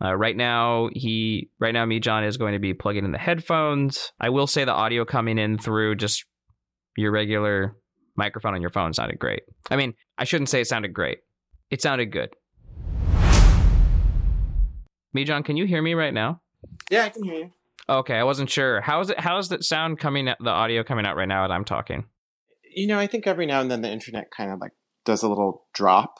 Uh, 0.03 0.13
right 0.15 0.35
now, 0.35 0.89
he 0.91 1.49
right 1.59 1.73
now 1.73 1.85
Mijon 1.85 2.27
is 2.27 2.37
going 2.37 2.53
to 2.53 2.59
be 2.59 2.73
plugging 2.73 3.05
in 3.05 3.11
the 3.11 3.17
headphones. 3.17 4.11
I 4.19 4.29
will 4.29 4.47
say 4.47 4.65
the 4.65 4.73
audio 4.73 5.05
coming 5.05 5.37
in 5.37 5.57
through 5.57 5.95
just 5.95 6.25
your 6.97 7.11
regular 7.11 7.77
microphone 8.15 8.53
on 8.53 8.61
your 8.61 8.69
phone 8.69 8.93
sounded 8.93 9.17
great. 9.17 9.43
I 9.71 9.77
mean, 9.77 9.93
I 10.17 10.25
shouldn't 10.25 10.49
say 10.49 10.59
it 10.61 10.67
sounded 10.67 10.93
great. 10.93 11.19
It 11.69 11.81
sounded 11.81 12.11
good. 12.11 12.35
Mijon, 15.15 15.45
can 15.45 15.57
you 15.57 15.65
hear 15.65 15.81
me 15.81 15.93
right 15.93 16.13
now? 16.13 16.41
Yeah, 16.89 17.05
I 17.05 17.09
can 17.09 17.23
hear 17.23 17.35
you. 17.35 17.51
Okay, 17.89 18.15
I 18.15 18.23
wasn't 18.23 18.49
sure. 18.49 18.81
How 18.81 19.01
is 19.01 19.09
it? 19.09 19.19
How 19.19 19.37
is 19.37 19.49
that 19.49 19.63
sound 19.63 19.99
coming? 19.99 20.25
The 20.25 20.49
audio 20.49 20.83
coming 20.83 21.05
out 21.05 21.17
right 21.17 21.27
now 21.27 21.45
as 21.45 21.51
I'm 21.51 21.65
talking. 21.65 22.05
You 22.75 22.87
know, 22.87 22.97
I 22.97 23.07
think 23.07 23.27
every 23.27 23.45
now 23.45 23.61
and 23.61 23.69
then 23.69 23.81
the 23.81 23.91
internet 23.91 24.31
kind 24.35 24.51
of 24.51 24.59
like 24.59 24.71
does 25.05 25.21
a 25.21 25.29
little 25.29 25.67
drop, 25.73 26.15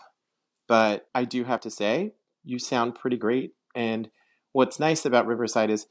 but 0.68 1.08
I 1.16 1.24
do 1.24 1.46
have 1.46 1.62
to 1.62 1.72
say 1.72 2.14
you 2.44 2.60
sound 2.60 2.96
pretty 2.96 3.18
great. 3.18 3.54
And 3.76 4.10
what's 4.52 4.80
nice 4.80 5.06
about 5.06 5.26
Riverside 5.26 5.70
is 5.70 5.88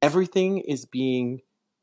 everything 0.00 0.58
is 0.66 0.86
being 0.86 1.40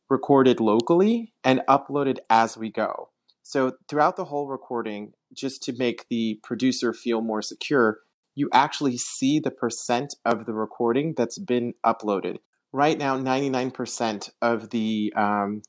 recorded 0.09 0.59
locally 0.59 1.33
and 1.43 1.61
uploaded 1.67 2.17
as 2.29 2.57
we 2.57 2.71
go. 2.71 3.09
So 3.43 3.73
throughout 3.89 4.15
the 4.15 4.25
whole 4.25 4.47
recording, 4.47 5.11
just 5.35 5.61
to 5.63 5.73
make 5.77 6.05
the 6.09 6.39
producer 6.43 6.93
feel 6.93 7.21
more 7.21 7.41
secure, 7.41 7.99
you 8.33 8.49
actually 8.53 8.97
see 8.97 9.39
the 9.39 9.51
percent 9.51 10.15
of 10.25 10.45
the 10.45 10.53
recording 10.53 11.13
that's 11.17 11.37
been 11.37 11.73
uploaded. 11.85 12.37
Right 12.71 12.97
now, 12.97 13.17
99% 13.17 14.29
of 14.41 14.69
the 14.69 15.13
um, 15.15 15.61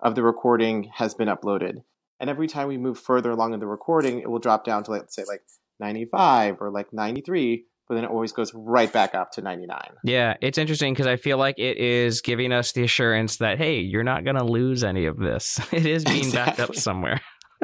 of 0.00 0.14
the 0.14 0.22
recording 0.22 0.90
has 0.94 1.14
been 1.14 1.28
uploaded. 1.28 1.82
And 2.20 2.30
every 2.30 2.46
time 2.46 2.68
we 2.68 2.78
move 2.78 2.98
further 2.98 3.30
along 3.32 3.54
in 3.54 3.60
the 3.60 3.66
recording, 3.66 4.20
it 4.20 4.30
will 4.30 4.38
drop 4.38 4.64
down 4.64 4.84
to 4.84 4.90
like, 4.90 5.02
let's 5.02 5.16
say 5.16 5.24
like 5.26 5.42
95 5.80 6.58
or 6.60 6.70
like 6.70 6.92
93, 6.92 7.64
but 7.88 7.96
then 7.96 8.04
it 8.04 8.10
always 8.10 8.32
goes 8.32 8.52
right 8.54 8.92
back 8.92 9.14
up 9.14 9.32
to 9.32 9.42
99. 9.42 9.78
Yeah, 10.04 10.34
it's 10.40 10.56
interesting 10.56 10.94
because 10.94 11.08
I 11.08 11.16
feel 11.16 11.38
like 11.38 11.58
it 11.58 11.76
is 11.76 12.20
giving 12.20 12.52
us 12.52 12.72
the 12.72 12.84
assurance 12.84 13.38
that 13.38 13.58
hey, 13.58 13.80
you're 13.80 14.04
not 14.04 14.24
going 14.24 14.36
to 14.36 14.44
lose 14.44 14.84
any 14.84 15.06
of 15.06 15.18
this. 15.18 15.60
It 15.72 15.86
is 15.86 16.04
being 16.04 16.30
backed 16.30 16.60
up 16.60 16.70
Exactly. 16.70 16.76
somewhere. 16.76 17.20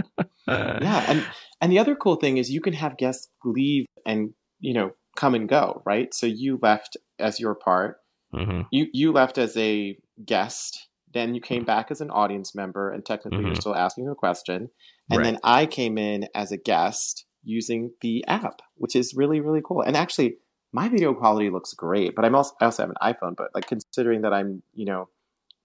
yeah, 0.49 1.05
and 1.09 1.25
and 1.61 1.71
the 1.71 1.79
other 1.79 1.95
cool 1.95 2.17
thing 2.17 2.39
is 2.39 2.51
you 2.51 2.61
can 2.61 2.73
have 2.73 2.97
guests 2.97 3.29
leave 3.45 3.87
and, 4.07 4.31
you 4.59 4.75
know, 4.75 4.93
come 5.17 5.35
and 5.35 5.49
go, 5.49 5.83
right? 5.85 6.13
So 6.15 6.27
you 6.27 6.59
left 6.61 6.97
as 7.19 7.39
your 7.39 7.55
part. 7.55 7.99
Hmm 8.33 8.63
You 8.71 8.87
you 8.93 9.13
left 9.13 9.39
as 9.39 9.57
a 9.57 9.97
guest, 10.25 10.89
then 11.13 11.35
you 11.35 11.41
came 11.41 11.65
back 11.65 11.91
as 11.91 12.01
an 12.01 12.11
audience 12.11 12.55
member 12.55 12.91
and 12.91 13.05
technically 13.05 13.45
you're 13.45 13.55
Mhm. 13.55 13.61
still 13.61 13.75
asking 13.75 14.09
a 14.09 14.15
question. 14.15 14.71
And 15.11 15.19
Right. 15.19 15.25
then 15.25 15.39
I 15.43 15.67
came 15.67 15.99
in 15.99 16.29
as 16.35 16.53
a 16.53 16.57
guest 16.57 17.27
using 17.43 17.93
the 18.01 18.25
app, 18.27 18.61
which 18.77 18.95
is 18.95 19.15
really 19.15 19.41
really 19.41 19.63
cool. 19.65 19.83
And 19.83 19.97
actually, 19.97 20.37
my 20.73 20.89
video 20.89 21.15
quality 21.15 21.51
looks 21.51 21.75
great, 21.75 22.15
but 22.15 22.25
I'm 22.25 22.35
also 22.35 22.55
I 22.61 22.67
also 22.67 22.83
have 22.83 22.91
an 22.91 22.97
iPhone, 23.15 23.35
but 23.37 23.51
like 23.55 23.67
considering 23.67 24.23
that 24.23 24.33
I'm, 24.33 24.63
you 24.75 24.85
know, 24.85 25.09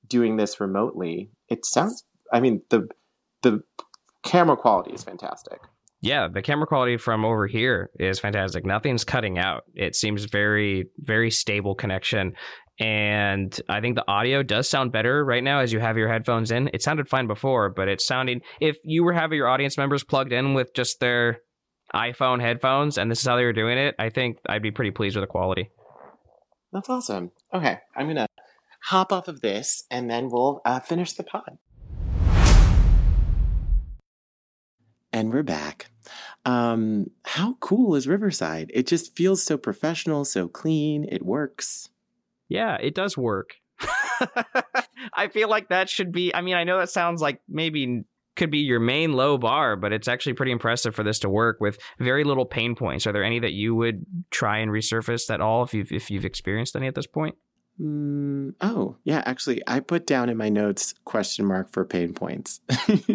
doing 0.08 0.38
this 0.38 0.60
remotely, 0.60 1.30
it 1.50 1.66
sounds 1.66 2.04
I 2.34 2.40
mean, 2.40 2.62
the 2.70 2.88
the 3.44 3.64
camera 4.24 4.58
quality 4.58 4.92
is 4.94 5.04
fantastic. 5.04 5.60
Yeah, 6.06 6.28
the 6.32 6.44
camera 6.44 6.68
quality 6.68 6.98
from 6.98 7.26
over 7.26 7.48
here 7.48 7.90
is 8.00 8.20
fantastic. 8.20 8.64
Nothing's 8.64 9.04
cutting 9.04 9.40
out. 9.40 9.64
It 9.74 9.96
seems 9.96 10.26
very, 10.26 10.86
very 11.00 11.32
stable 11.32 11.74
connection. 11.74 12.34
And 12.80 13.60
I 13.68 13.82
think 13.82 13.96
the 13.96 14.08
audio 14.08 14.44
does 14.44 14.70
sound 14.70 14.92
better 14.92 15.26
right 15.26 15.44
now 15.44 15.62
as 15.62 15.74
you 15.74 15.80
have 15.80 15.98
your 15.98 16.08
headphones 16.08 16.52
in. 16.52 16.70
It 16.74 16.84
sounded 16.84 17.10
fine 17.10 17.26
before, 17.26 17.72
but 17.72 17.88
it's 17.88 18.06
sounding. 18.06 18.42
If 18.62 18.78
you 18.84 19.04
were 19.04 19.14
having 19.14 19.36
your 19.36 19.48
audience 19.48 19.80
members 19.80 20.04
plugged 20.04 20.32
in 20.32 20.54
with 20.54 20.76
just 20.76 21.00
their 21.00 21.40
iPhone 21.92 22.40
headphones 22.40 23.00
and 23.00 23.10
this 23.10 23.22
is 23.22 23.26
how 23.26 23.36
they 23.36 23.44
were 23.44 23.52
doing 23.52 23.80
it, 23.80 23.96
I 23.98 24.12
think 24.12 24.38
I'd 24.48 24.62
be 24.62 24.70
pretty 24.70 24.92
pleased 24.92 25.16
with 25.16 25.24
the 25.24 25.28
quality. 25.28 25.72
That's 26.72 26.88
awesome. 26.88 27.32
Okay, 27.52 27.80
I'm 27.96 28.06
gonna 28.06 28.28
hop 28.84 29.12
off 29.12 29.28
of 29.28 29.42
this 29.42 29.86
and 29.90 30.08
then 30.08 30.30
we'll 30.30 30.62
uh, 30.66 30.82
finish 30.82 31.14
the 31.14 31.24
pod. 31.24 31.58
And 35.12 35.34
we're 35.34 35.42
back. 35.42 35.88
Um, 36.46 37.08
how 37.24 37.54
cool 37.60 37.96
is 37.96 38.08
Riverside? 38.08 38.72
It 38.74 38.88
just 38.88 39.16
feels 39.16 39.44
so 39.44 39.58
professional, 39.58 40.26
so 40.26 40.48
clean. 40.48 41.06
It 41.12 41.26
works. 41.26 41.90
Yeah, 42.50 42.78
it 42.80 42.94
does 42.94 43.18
work. 43.18 43.56
I 45.14 45.28
feel 45.28 45.50
like 45.50 45.70
that 45.70 45.90
should 45.90 46.12
be. 46.12 46.34
I 46.34 46.42
mean, 46.42 46.56
I 46.56 46.64
know 46.64 46.78
that 46.80 46.90
sounds 46.90 47.22
like 47.22 47.42
maybe 47.50 48.04
could 48.36 48.52
be 48.52 48.60
your 48.60 48.80
main 48.80 49.14
low 49.14 49.38
bar, 49.38 49.76
but 49.76 49.94
it's 49.94 50.08
actually 50.08 50.34
pretty 50.34 50.52
impressive 50.52 50.94
for 50.94 51.04
this 51.04 51.20
to 51.20 51.30
work 51.30 51.58
with 51.60 51.78
very 52.00 52.24
little 52.24 52.46
pain 52.46 52.76
points. 52.76 53.08
Are 53.08 53.14
there 53.14 53.24
any 53.24 53.40
that 53.40 53.54
you 53.54 53.74
would 53.76 54.06
try 54.30 54.60
and 54.60 54.72
resurface 54.72 55.34
at 55.34 55.42
all 55.42 55.64
if 55.64 55.74
you've 55.74 55.92
if 55.92 56.12
you've 56.12 56.26
experienced 56.26 56.76
any 56.76 56.88
at 56.88 56.96
this 56.96 57.08
point? 57.08 57.36
Mm, 57.80 58.54
oh, 58.62 58.96
yeah, 59.04 59.22
actually, 59.26 59.62
I 59.68 59.82
put 59.82 60.08
down 60.08 60.30
in 60.30 60.38
my 60.38 60.48
notes 60.48 60.94
question 61.04 61.46
mark 61.46 61.74
for 61.74 61.84
pain 61.84 62.14
points. 62.14 62.62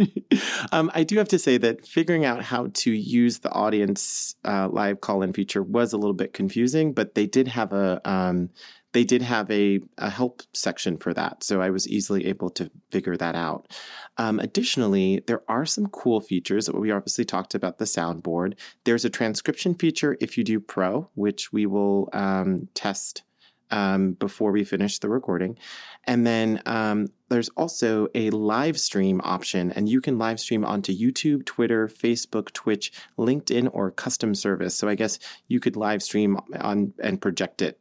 um, 0.73 0.91
I 0.95 1.03
do 1.03 1.17
have 1.17 1.29
to 1.29 1.39
say 1.39 1.57
that 1.59 1.87
figuring 1.87 2.27
out 2.27 2.43
how 2.43 2.69
to 2.75 2.93
use 2.93 3.39
the 3.39 3.51
audience 3.53 4.35
uh, 4.45 4.69
live 4.69 5.01
call 5.01 5.23
in 5.23 5.33
feature 5.33 5.63
was 5.63 5.95
a 5.95 5.97
little 5.97 6.15
bit 6.15 6.35
confusing, 6.35 6.93
but 6.93 7.15
they 7.15 7.27
did 7.27 7.49
have 7.49 7.73
a. 7.73 8.01
Um, 8.09 8.51
they 8.93 9.05
did 9.05 9.23
have 9.23 9.49
a, 9.53 9.79
a 9.99 10.11
help 10.11 10.43
section 10.53 10.97
for 10.97 11.15
that, 11.15 11.45
so 11.45 11.63
I 11.63 11.71
was 11.71 11.87
easily 11.87 12.27
able 12.27 12.51
to 12.51 12.73
figure 12.91 13.17
that 13.17 13.37
out. 13.37 13.69
Um, 14.17 14.41
additionally, 14.41 15.23
there 15.29 15.43
are 15.49 15.65
some 15.65 15.87
cool 15.87 16.21
features. 16.21 16.67
That 16.67 16.79
we 16.79 16.91
obviously 16.91 17.25
talked 17.25 17.55
about 17.55 17.79
the 17.79 17.85
soundboard. 17.85 18.55
There's 18.85 19.05
a 19.05 19.11
transcription 19.11 19.77
feature 19.77 20.17
if 20.21 20.37
you 20.37 20.43
do 20.43 20.59
Pro, 20.59 21.09
which 21.15 21.53
we 21.53 21.67
will 21.67 22.09
um, 22.13 22.69
test 22.75 23.23
um, 23.71 24.13
before 24.13 24.53
we 24.53 24.65
finish 24.65 24.99
the 24.99 25.09
recording. 25.09 25.59
And 26.05 26.27
then 26.27 26.63
um, 26.67 27.09
there's 27.29 27.51
also 27.51 28.09
a 28.15 28.31
live 28.31 28.79
stream 28.79 29.21
option, 29.23 29.71
and 29.73 29.89
you 29.89 30.01
can 30.01 30.19
live 30.19 30.41
stream 30.41 30.65
onto 30.65 30.93
YouTube, 30.93 31.45
Twitter, 31.45 31.89
Facebook, 31.89 32.53
Twitch, 32.53 32.93
LinkedIn, 33.19 33.69
or 33.73 33.91
custom 33.91 34.35
service. 34.35 34.75
So 34.75 34.89
I 34.89 34.95
guess 34.95 35.19
you 35.49 35.61
could 35.61 35.77
live 35.77 36.03
stream 36.03 36.39
on 36.59 36.93
and 37.03 37.21
project 37.21 37.63
it 37.63 37.79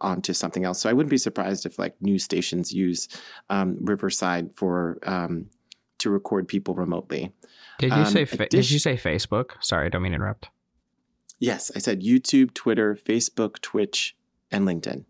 onto 0.00 0.32
something 0.32 0.64
else. 0.64 0.80
So 0.80 0.88
I 0.88 0.92
wouldn't 0.92 1.10
be 1.10 1.18
surprised 1.18 1.66
if 1.66 1.78
like 1.78 2.00
news 2.00 2.24
stations 2.24 2.72
use 2.72 3.08
um, 3.50 3.76
Riverside 3.80 4.50
for 4.54 4.98
um, 5.02 5.46
to 5.98 6.10
record 6.10 6.46
people 6.48 6.74
remotely. 6.74 7.32
Did 7.78 7.90
you 7.92 7.98
Um, 7.98 8.06
say 8.06 8.24
fa- 8.24 8.48
did 8.48 8.70
you 8.70 8.78
say 8.78 8.96
Facebook? 8.96 9.52
Sorry, 9.60 9.86
I 9.86 9.88
don't 9.88 10.02
mean 10.02 10.12
to 10.12 10.16
interrupt. 10.16 10.50
Yes, 11.40 11.70
I 11.76 11.78
said 11.78 12.02
YouTube, 12.02 12.54
Twitter, 12.54 12.96
Facebook, 12.96 13.60
Twitch, 13.60 14.16
and 14.50 14.66
LinkedIn. 14.66 15.04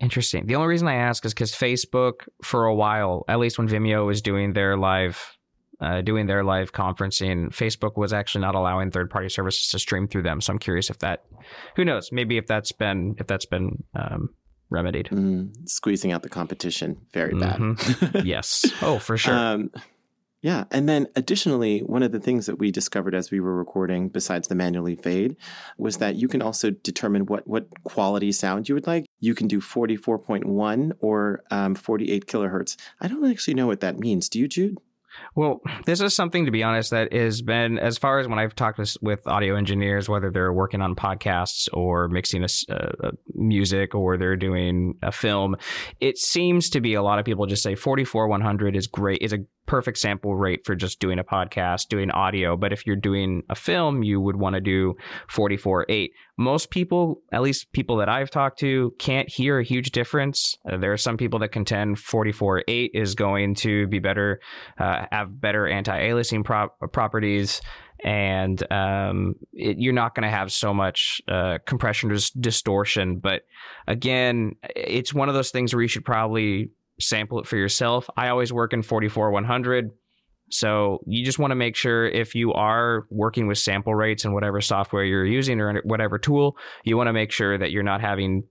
Interesting. 0.00 0.46
The 0.46 0.56
only 0.56 0.68
reason 0.68 0.88
I 0.88 0.96
ask 0.96 1.24
is 1.24 1.32
because 1.32 1.52
Facebook, 1.52 2.28
for 2.42 2.66
a 2.66 2.74
while, 2.74 3.24
at 3.28 3.38
least 3.38 3.58
when 3.58 3.68
Vimeo 3.68 4.06
was 4.06 4.20
doing 4.20 4.52
their 4.52 4.76
live, 4.76 5.36
uh, 5.80 6.02
doing 6.02 6.26
their 6.26 6.44
live 6.44 6.72
conferencing, 6.72 7.48
Facebook 7.48 7.96
was 7.96 8.12
actually 8.12 8.42
not 8.42 8.54
allowing 8.54 8.90
third-party 8.90 9.30
services 9.30 9.68
to 9.70 9.78
stream 9.78 10.06
through 10.06 10.22
them. 10.22 10.40
So 10.40 10.52
I'm 10.52 10.58
curious 10.58 10.90
if 10.90 10.98
that, 10.98 11.24
who 11.76 11.84
knows, 11.84 12.10
maybe 12.12 12.36
if 12.36 12.46
that's 12.46 12.72
been 12.72 13.14
if 13.18 13.26
that's 13.26 13.46
been 13.46 13.84
um, 13.94 14.30
remedied. 14.68 15.06
Mm, 15.06 15.68
squeezing 15.68 16.12
out 16.12 16.22
the 16.22 16.28
competition, 16.28 16.98
very 17.12 17.34
bad. 17.34 17.60
yes. 18.24 18.66
Oh, 18.82 18.98
for 18.98 19.16
sure. 19.16 19.34
Um, 19.34 19.70
yeah. 20.42 20.64
And 20.70 20.88
then 20.88 21.08
additionally, 21.16 21.80
one 21.80 22.02
of 22.02 22.12
the 22.12 22.20
things 22.20 22.46
that 22.46 22.58
we 22.58 22.70
discovered 22.70 23.14
as 23.14 23.30
we 23.30 23.40
were 23.40 23.56
recording, 23.56 24.08
besides 24.08 24.48
the 24.48 24.54
manually 24.54 24.94
fade, 24.94 25.36
was 25.78 25.96
that 25.96 26.16
you 26.16 26.28
can 26.28 26.42
also 26.42 26.70
determine 26.70 27.26
what, 27.26 27.46
what 27.46 27.66
quality 27.84 28.30
sound 28.30 28.68
you 28.68 28.74
would 28.74 28.86
like. 28.86 29.05
You 29.18 29.34
can 29.34 29.48
do 29.48 29.60
44.1 29.60 30.92
or 31.00 31.42
um, 31.50 31.74
48 31.74 32.26
kilohertz. 32.26 32.76
I 33.00 33.08
don't 33.08 33.30
actually 33.30 33.54
know 33.54 33.66
what 33.66 33.80
that 33.80 33.98
means. 33.98 34.28
Do 34.28 34.38
you, 34.38 34.48
Jude? 34.48 34.78
Well, 35.36 35.60
this 35.84 36.00
is 36.00 36.16
something, 36.16 36.46
to 36.46 36.50
be 36.50 36.62
honest, 36.62 36.92
that 36.92 37.12
has 37.12 37.42
been, 37.42 37.78
as 37.78 37.98
far 37.98 38.18
as 38.20 38.26
when 38.26 38.38
I've 38.38 38.54
talked 38.54 38.78
with, 38.78 38.96
with 39.02 39.26
audio 39.26 39.56
engineers, 39.56 40.08
whether 40.08 40.30
they're 40.30 40.52
working 40.52 40.80
on 40.80 40.96
podcasts 40.96 41.68
or 41.74 42.08
mixing 42.08 42.42
a, 42.42 42.48
music 43.34 43.94
or 43.94 44.16
they're 44.16 44.36
doing 44.36 44.94
a 45.02 45.12
film, 45.12 45.56
it 46.00 46.16
seems 46.16 46.70
to 46.70 46.80
be 46.80 46.94
a 46.94 47.02
lot 47.02 47.18
of 47.18 47.26
people 47.26 47.44
just 47.44 47.62
say 47.62 47.74
44 47.74 48.28
100 48.28 48.74
is 48.74 48.86
great, 48.86 49.20
is 49.20 49.34
a 49.34 49.40
perfect 49.66 49.98
sample 49.98 50.34
rate 50.34 50.64
for 50.64 50.74
just 50.74 51.00
doing 51.00 51.18
a 51.18 51.24
podcast, 51.24 51.88
doing 51.88 52.10
audio. 52.10 52.56
But 52.56 52.72
if 52.72 52.86
you're 52.86 52.96
doing 52.96 53.42
a 53.50 53.54
film, 53.54 54.02
you 54.02 54.20
would 54.20 54.36
want 54.36 54.54
to 54.54 54.60
do 54.60 54.94
44 55.28 55.86
8. 55.88 56.12
Most 56.38 56.70
people, 56.70 57.22
at 57.32 57.42
least 57.42 57.72
people 57.72 57.96
that 57.96 58.08
I've 58.08 58.30
talked 58.30 58.58
to, 58.60 58.94
can't 58.98 59.28
hear 59.28 59.58
a 59.58 59.64
huge 59.64 59.90
difference. 59.90 60.56
Uh, 60.70 60.76
there 60.76 60.92
are 60.92 60.98
some 60.98 61.16
people 61.16 61.38
that 61.40 61.48
contend 61.48 61.98
44 61.98 62.64
8 62.68 62.90
is 62.94 63.14
going 63.14 63.54
to 63.56 63.86
be 63.88 63.98
better 63.98 64.40
uh, 64.78 65.06
have 65.26 65.40
better 65.40 65.66
anti-aliasing 65.66 66.44
prop- 66.44 66.78
properties 66.92 67.60
and 68.04 68.62
um, 68.72 69.34
it, 69.52 69.78
you're 69.78 69.92
not 69.92 70.14
going 70.14 70.22
to 70.22 70.36
have 70.36 70.52
so 70.52 70.74
much 70.74 71.20
uh, 71.28 71.58
compression 71.66 72.10
dis- 72.10 72.30
distortion. 72.30 73.18
But 73.18 73.42
again 73.86 74.52
it's 74.74 75.12
one 75.12 75.28
of 75.28 75.34
those 75.34 75.50
things 75.50 75.74
where 75.74 75.82
you 75.82 75.88
should 75.88 76.04
probably 76.04 76.70
sample 77.00 77.40
it 77.40 77.46
for 77.46 77.56
yourself. 77.56 78.08
I 78.16 78.28
always 78.28 78.52
work 78.52 78.72
in 78.72 78.82
44 78.82 79.30
100 79.30 79.90
so 80.48 81.00
you 81.06 81.24
just 81.24 81.38
want 81.38 81.50
to 81.50 81.56
make 81.56 81.74
sure 81.74 82.06
if 82.06 82.34
you 82.34 82.52
are 82.52 83.06
working 83.10 83.48
with 83.48 83.58
sample 83.58 83.94
rates 83.94 84.24
and 84.24 84.32
whatever 84.32 84.60
software 84.60 85.04
you're 85.04 85.26
using 85.26 85.60
or 85.60 85.80
whatever 85.84 86.18
tool 86.18 86.56
you 86.84 86.96
want 86.96 87.08
to 87.08 87.12
make 87.12 87.32
sure 87.32 87.58
that 87.58 87.72
you're 87.72 87.82
not 87.82 88.00
having 88.00 88.44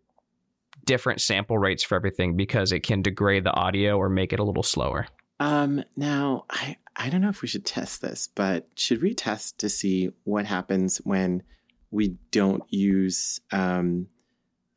different 0.86 1.22
sample 1.22 1.58
rates 1.58 1.84
for 1.84 1.96
everything 1.96 2.36
because 2.36 2.72
it 2.72 2.82
can 2.82 3.02
degrade 3.02 3.44
the 3.44 3.54
audio 3.54 3.98
or 3.98 4.10
make 4.10 4.34
it 4.34 4.40
a 4.40 4.44
little 4.44 4.64
slower 4.64 5.08
Um, 5.40 5.84
now, 5.96 6.46
I, 6.50 6.78
I 6.96 7.10
don't 7.10 7.22
know 7.22 7.30
if 7.30 7.42
we 7.42 7.48
should 7.48 7.66
test 7.66 8.02
this, 8.02 8.30
but 8.36 8.68
should 8.76 9.02
we 9.02 9.14
test 9.14 9.58
to 9.60 9.70
see 9.70 10.10
what 10.24 10.46
happens 10.46 10.98
when 11.04 11.44
we 11.92 12.16
don't 12.32 12.64
use, 12.70 13.40
um, 13.52 14.08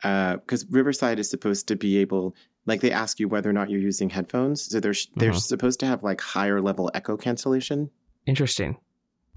uh, 0.03 0.37
because 0.37 0.65
Riverside 0.69 1.19
is 1.19 1.29
supposed 1.29 1.67
to 1.69 1.75
be 1.75 1.97
able, 1.97 2.35
like 2.65 2.81
they 2.81 2.91
ask 2.91 3.19
you 3.19 3.27
whether 3.27 3.49
or 3.49 3.53
not 3.53 3.69
you're 3.69 3.79
using 3.81 4.09
headphones. 4.09 4.63
So 4.69 4.79
they're, 4.79 4.93
they're 5.15 5.31
Mhm. 5.31 5.39
supposed 5.41 5.79
to 5.81 5.85
have 5.85 6.03
like 6.03 6.21
higher 6.21 6.61
level 6.61 6.91
echo 6.93 7.15
cancellation. 7.17 7.89
Interesting. 8.25 8.77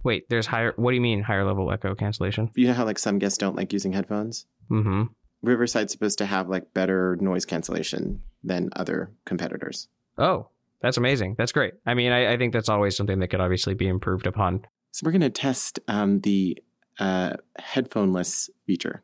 Wait, 0.04 0.28
there's 0.28 0.46
higher. 0.46 0.72
What 0.76 0.90
do 0.90 0.96
you 0.96 1.00
mean 1.00 1.22
higher 1.22 1.44
level 1.44 1.70
echo 1.72 1.94
cancellation? 1.94 2.50
You 2.56 2.66
know 2.66 2.74
how 2.74 2.84
like 2.84 2.98
some 2.98 3.20
guests 3.20 3.38
don't 3.38 3.54
like 3.56 3.72
using 3.72 3.92
headphones? 3.92 4.46
Mm-hmm. 4.68 5.04
Riverside's 5.42 5.92
supposed 5.92 6.18
to 6.18 6.26
have 6.26 6.48
like 6.48 6.74
better 6.74 7.16
noise 7.20 7.44
cancellation 7.44 8.20
than 8.42 8.70
other 8.74 9.12
competitors. 9.24 9.86
Oh, 10.18 10.48
that's 10.82 10.96
amazing. 10.96 11.36
That's 11.38 11.52
great. 11.52 11.74
I 11.86 11.94
mean, 11.94 12.12
I, 12.12 12.32
I 12.32 12.36
think 12.36 12.52
that's 12.52 12.68
always 12.68 12.96
something 12.96 13.20
that 13.20 13.28
could 13.28 13.40
obviously 13.40 13.74
be 13.74 13.88
improved 13.88 14.26
upon. 14.26 14.66
So 14.90 15.04
we're 15.04 15.12
going 15.12 15.22
to 15.22 15.30
test 15.30 15.78
um, 15.88 16.20
the 16.20 16.58
uh, 16.98 17.34
headphoneless 17.58 18.50
feature. 18.66 19.02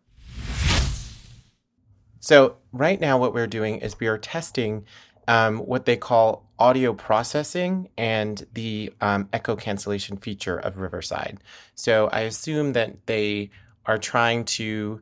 So 2.21 2.57
right 2.73 3.01
now, 3.01 3.17
what 3.17 3.33
we're 3.33 3.47
doing 3.47 3.79
is 3.79 3.99
we 3.99 4.09
are 4.09 4.19
testing 4.19 4.85
um, 5.29 5.59
what 5.59 5.87
they 5.87 5.97
call 5.97 6.51
audio 6.59 6.93
processing 6.93 7.89
and 7.97 8.45
the 8.55 8.93
um, 9.01 9.29
echo 9.33 9.55
cancellation 9.55 10.17
feature 10.17 10.59
of 10.59 10.79
Riverside. 10.79 11.39
So 11.75 12.09
I 12.09 12.21
assume 12.21 12.73
that 12.73 13.07
they 13.07 13.51
are 13.87 13.99
trying 13.99 14.45
to, 14.45 15.01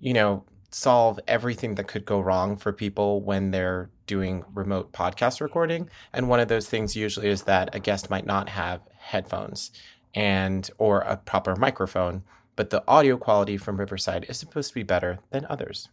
you 0.00 0.12
know, 0.12 0.44
solve 0.70 1.18
everything 1.26 1.76
that 1.76 1.88
could 1.88 2.04
go 2.04 2.20
wrong 2.20 2.56
for 2.56 2.72
people 2.72 3.22
when 3.22 3.50
they're 3.50 3.88
doing 4.08 4.44
remote 4.52 4.92
podcast 4.92 5.40
recording. 5.40 5.88
And 6.12 6.28
one 6.28 6.40
of 6.40 6.48
those 6.48 6.68
things 6.68 6.96
usually 6.96 7.28
is 7.28 7.44
that 7.44 7.72
a 7.76 7.78
guest 7.78 8.10
might 8.10 8.26
not 8.26 8.48
have 8.48 8.80
headphones 8.98 9.70
and 10.14 10.68
or 10.78 11.02
a 11.02 11.16
proper 11.16 11.54
microphone, 11.54 12.24
but 12.56 12.70
the 12.70 12.82
audio 12.88 13.16
quality 13.16 13.56
from 13.56 13.76
Riverside 13.76 14.26
is 14.28 14.36
supposed 14.36 14.70
to 14.70 14.74
be 14.74 14.82
better 14.82 15.20
than 15.30 15.46
others. 15.48 15.88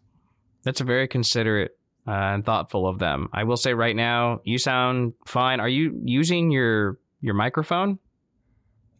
That's 0.63 0.81
a 0.81 0.83
very 0.83 1.07
considerate 1.07 1.77
uh, 2.07 2.11
and 2.11 2.43
thoughtful 2.43 2.87
of 2.87 2.97
them. 2.97 3.29
I 3.33 3.43
will 3.43 3.57
say 3.57 3.75
right 3.75 3.95
now, 3.95 4.39
you 4.43 4.57
sound 4.57 5.13
fine. 5.27 5.59
Are 5.59 5.69
you 5.69 6.01
using 6.03 6.49
your 6.49 6.97
your 7.21 7.35
microphone? 7.35 7.99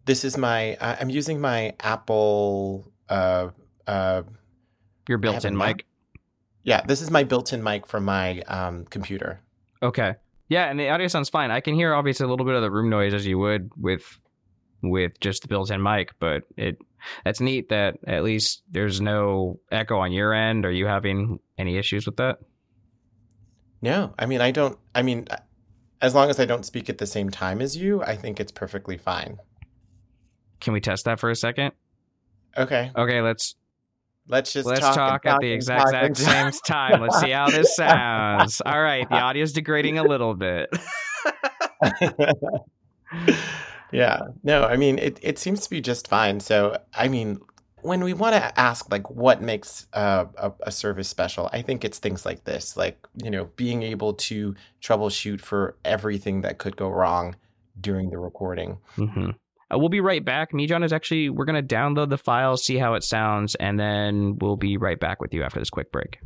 This 0.05 0.23
is 0.23 0.37
my. 0.37 0.77
I'm 0.79 1.09
using 1.09 1.41
my 1.41 1.73
Apple. 1.79 2.91
Uh, 3.09 3.49
uh, 3.87 4.23
your 5.07 5.17
built-in 5.17 5.57
mic. 5.57 5.85
Yeah, 6.65 6.81
this 6.81 7.01
is 7.01 7.11
my 7.11 7.23
built-in 7.23 7.63
mic 7.63 7.85
from 7.85 8.05
my 8.05 8.41
um, 8.41 8.85
computer. 8.85 9.39
Okay. 9.83 10.15
Yeah, 10.49 10.65
and 10.65 10.79
the 10.79 10.89
audio 10.89 11.07
sounds 11.07 11.29
fine. 11.29 11.51
I 11.51 11.61
can 11.61 11.75
hear 11.75 11.93
obviously 11.93 12.25
a 12.25 12.27
little 12.27 12.45
bit 12.45 12.55
of 12.55 12.63
the 12.63 12.71
room 12.71 12.89
noise 12.89 13.13
as 13.13 13.25
you 13.25 13.37
would 13.39 13.71
with 13.77 14.19
with 14.81 15.19
just 15.19 15.43
the 15.43 15.47
built-in 15.47 15.81
mic, 15.81 16.13
but 16.19 16.43
it 16.57 16.77
that's 17.23 17.39
neat 17.39 17.69
that 17.69 17.97
at 18.07 18.23
least 18.23 18.63
there's 18.69 18.99
no 18.99 19.59
echo 19.71 19.97
on 19.97 20.11
your 20.11 20.33
end. 20.33 20.65
Are 20.65 20.71
you 20.71 20.87
having 20.87 21.39
any 21.57 21.77
issues 21.77 22.05
with 22.07 22.17
that? 22.17 22.39
No, 23.81 24.13
I 24.17 24.25
mean 24.25 24.41
I 24.41 24.49
don't. 24.49 24.77
I 24.95 25.03
mean, 25.03 25.27
as 26.01 26.15
long 26.15 26.31
as 26.31 26.39
I 26.39 26.45
don't 26.45 26.65
speak 26.65 26.89
at 26.89 26.97
the 26.97 27.07
same 27.07 27.29
time 27.29 27.61
as 27.61 27.77
you, 27.77 28.01
I 28.01 28.15
think 28.15 28.39
it's 28.39 28.51
perfectly 28.51 28.97
fine. 28.97 29.37
Can 30.61 30.73
we 30.73 30.81
test 30.81 31.05
that 31.05 31.19
for 31.19 31.29
a 31.29 31.35
second? 31.35 31.73
Okay. 32.57 32.91
Okay, 32.95 33.21
let's 33.21 33.55
Let's 34.27 34.51
just 34.51 34.65
let's 34.65 34.79
talk, 34.79 34.95
talk, 34.95 35.25
at 35.25 35.39
the 35.39 35.51
exact, 35.51 35.93
exact 35.93 36.17
same 36.17 36.51
time. 36.65 37.01
Let's 37.01 37.19
see 37.19 37.29
how 37.29 37.49
this 37.49 37.75
sounds. 37.75 38.59
All 38.65 38.81
right, 38.81 39.07
the 39.07 39.21
audio's 39.21 39.53
degrading 39.53 39.99
a 39.99 40.03
little 40.03 40.33
bit. 40.33 40.69
yeah. 43.91 44.19
No, 44.43 44.63
I 44.63 44.77
mean 44.77 44.97
it 44.97 45.19
it 45.21 45.37
seems 45.37 45.61
to 45.61 45.69
be 45.69 45.79
just 45.79 46.07
fine. 46.07 46.39
So, 46.39 46.79
I 46.95 47.07
mean, 47.07 47.39
when 47.81 48.03
we 48.03 48.13
want 48.13 48.33
to 48.33 48.59
ask 48.59 48.91
like 48.91 49.09
what 49.11 49.43
makes 49.43 49.85
uh, 49.93 50.25
a, 50.37 50.51
a 50.61 50.71
service 50.71 51.07
special, 51.07 51.49
I 51.53 51.61
think 51.61 51.85
it's 51.85 51.99
things 51.99 52.25
like 52.25 52.45
this, 52.45 52.75
like 52.75 53.07
you 53.23 53.29
know, 53.29 53.45
being 53.55 53.83
able 53.83 54.13
to 54.13 54.55
troubleshoot 54.81 55.39
for 55.39 55.77
everything 55.85 56.41
that 56.41 56.57
could 56.57 56.75
go 56.77 56.89
wrong 56.89 57.35
during 57.79 58.09
the 58.09 58.17
recording. 58.17 58.79
Mm-hmm. 58.97 59.31
Uh, 59.73 59.79
we'll 59.79 59.89
be 59.89 60.01
right 60.01 60.23
back. 60.23 60.51
Mijon, 60.51 60.83
is 60.83 60.93
actually 60.93 61.29
we're 61.29 61.45
gonna 61.45 61.63
download 61.63 62.09
the 62.09 62.17
file, 62.17 62.57
see 62.57 62.77
how 62.77 62.93
it 62.93 63.03
sounds, 63.03 63.55
and 63.55 63.79
then 63.79 64.37
we'll 64.39 64.57
be 64.57 64.77
right 64.77 64.99
back 64.99 65.21
with 65.21 65.33
you 65.33 65.43
after 65.43 65.59
this 65.59 65.69
quick 65.69 65.91
break. 65.91 66.19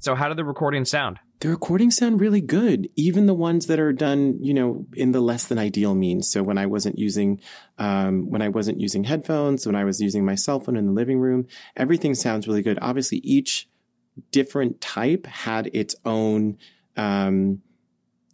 So, 0.00 0.14
how 0.14 0.28
did 0.28 0.36
the 0.36 0.44
recording 0.44 0.84
sound? 0.84 1.18
The 1.40 1.48
recordings 1.48 1.96
sound 1.96 2.20
really 2.20 2.40
good, 2.40 2.88
even 2.96 3.26
the 3.26 3.34
ones 3.34 3.66
that 3.66 3.78
are 3.78 3.92
done, 3.92 4.38
you 4.40 4.54
know, 4.54 4.86
in 4.94 5.12
the 5.12 5.20
less 5.20 5.44
than 5.44 5.58
ideal 5.58 5.94
means. 5.94 6.30
So 6.30 6.42
when 6.42 6.58
I 6.58 6.66
wasn't 6.66 6.98
using, 6.98 7.40
um, 7.78 8.28
when 8.28 8.42
I 8.42 8.48
wasn't 8.48 8.80
using 8.80 9.04
headphones, 9.04 9.64
when 9.64 9.76
I 9.76 9.84
was 9.84 10.00
using 10.00 10.24
my 10.24 10.34
cell 10.34 10.58
phone 10.58 10.76
in 10.76 10.86
the 10.86 10.92
living 10.92 11.20
room, 11.20 11.46
everything 11.76 12.14
sounds 12.14 12.48
really 12.48 12.62
good. 12.62 12.78
Obviously, 12.82 13.18
each 13.18 13.68
different 14.32 14.80
type 14.80 15.26
had 15.26 15.70
its 15.72 15.94
own, 16.04 16.58
um, 16.96 17.62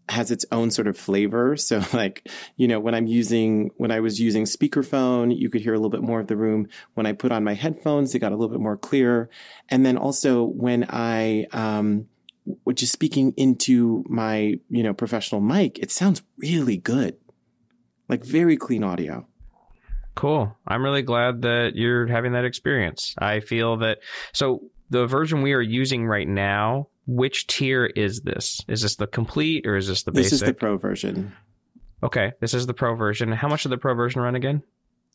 has 0.09 0.31
its 0.31 0.45
own 0.53 0.71
sort 0.71 0.87
of 0.87 0.97
flavor. 0.97 1.57
So 1.65 1.83
like, 1.95 2.29
you 2.57 2.69
know, 2.69 2.79
when 2.79 2.95
I'm 2.95 3.07
using, 3.07 3.71
when 3.77 3.91
I 3.91 4.01
was 4.01 4.21
using 4.21 4.45
speakerphone, 4.45 5.37
you 5.37 5.49
could 5.49 5.63
hear 5.63 5.73
a 5.73 5.77
little 5.77 5.91
bit 5.91 6.03
more 6.03 6.21
of 6.21 6.27
the 6.27 6.37
room. 6.37 6.69
When 6.93 7.07
I 7.07 7.13
put 7.13 7.33
on 7.33 7.43
my 7.43 7.55
headphones, 7.55 8.15
it 8.15 8.19
got 8.19 8.33
a 8.33 8.37
little 8.37 8.51
bit 8.51 8.61
more 8.61 8.77
clear. 8.77 9.31
And 9.71 9.85
then 9.85 9.97
also 9.97 10.45
when 10.45 10.87
I, 10.91 11.47
um, 11.53 12.09
which 12.65 12.83
is 12.83 12.91
speaking 12.91 13.33
into 13.39 14.05
my, 14.07 14.59
you 14.69 14.83
know, 14.83 14.93
professional 14.93 15.41
mic, 15.41 15.79
it 15.79 15.91
sounds 15.91 16.23
really 16.37 16.77
good. 16.77 17.17
Like 18.09 18.25
very 18.25 18.59
clean 18.59 18.85
audio. 18.85 19.27
Cool. 20.15 20.55
I'm 20.67 20.85
really 20.85 21.03
glad 21.03 21.43
that 21.43 21.73
you're 21.75 22.07
having 22.07 22.33
that 22.33 22.45
experience. 22.45 23.15
I 23.19 23.41
feel 23.41 23.79
that 23.79 23.99
so 24.33 24.61
the 24.91 25.07
version 25.07 25.43
we 25.43 25.55
are 25.55 25.63
using 25.63 26.07
right 26.07 26.29
now, 26.29 26.89
which 27.07 27.47
tier 27.47 27.87
is 27.87 28.21
this? 28.23 28.61
Is 28.69 28.83
this 28.83 28.97
the 28.97 29.07
complete 29.07 29.67
or 29.67 29.77
is 29.77 29.89
this 29.89 30.03
the 30.03 30.13
basic? 30.13 30.25
This 30.25 30.33
is 30.33 30.41
the 30.41 30.55
pro 30.55 30.77
version. 30.77 31.33
Okay, 32.03 32.33
this 32.41 32.55
is 32.55 32.67
the 32.67 32.75
pro 32.75 32.95
version. 32.95 33.33
How 33.33 33.49
much 33.49 33.63
did 33.63 33.71
the 33.71 33.79
pro 33.79 33.95
version 33.95 34.21
run 34.21 34.35
again? 34.35 34.63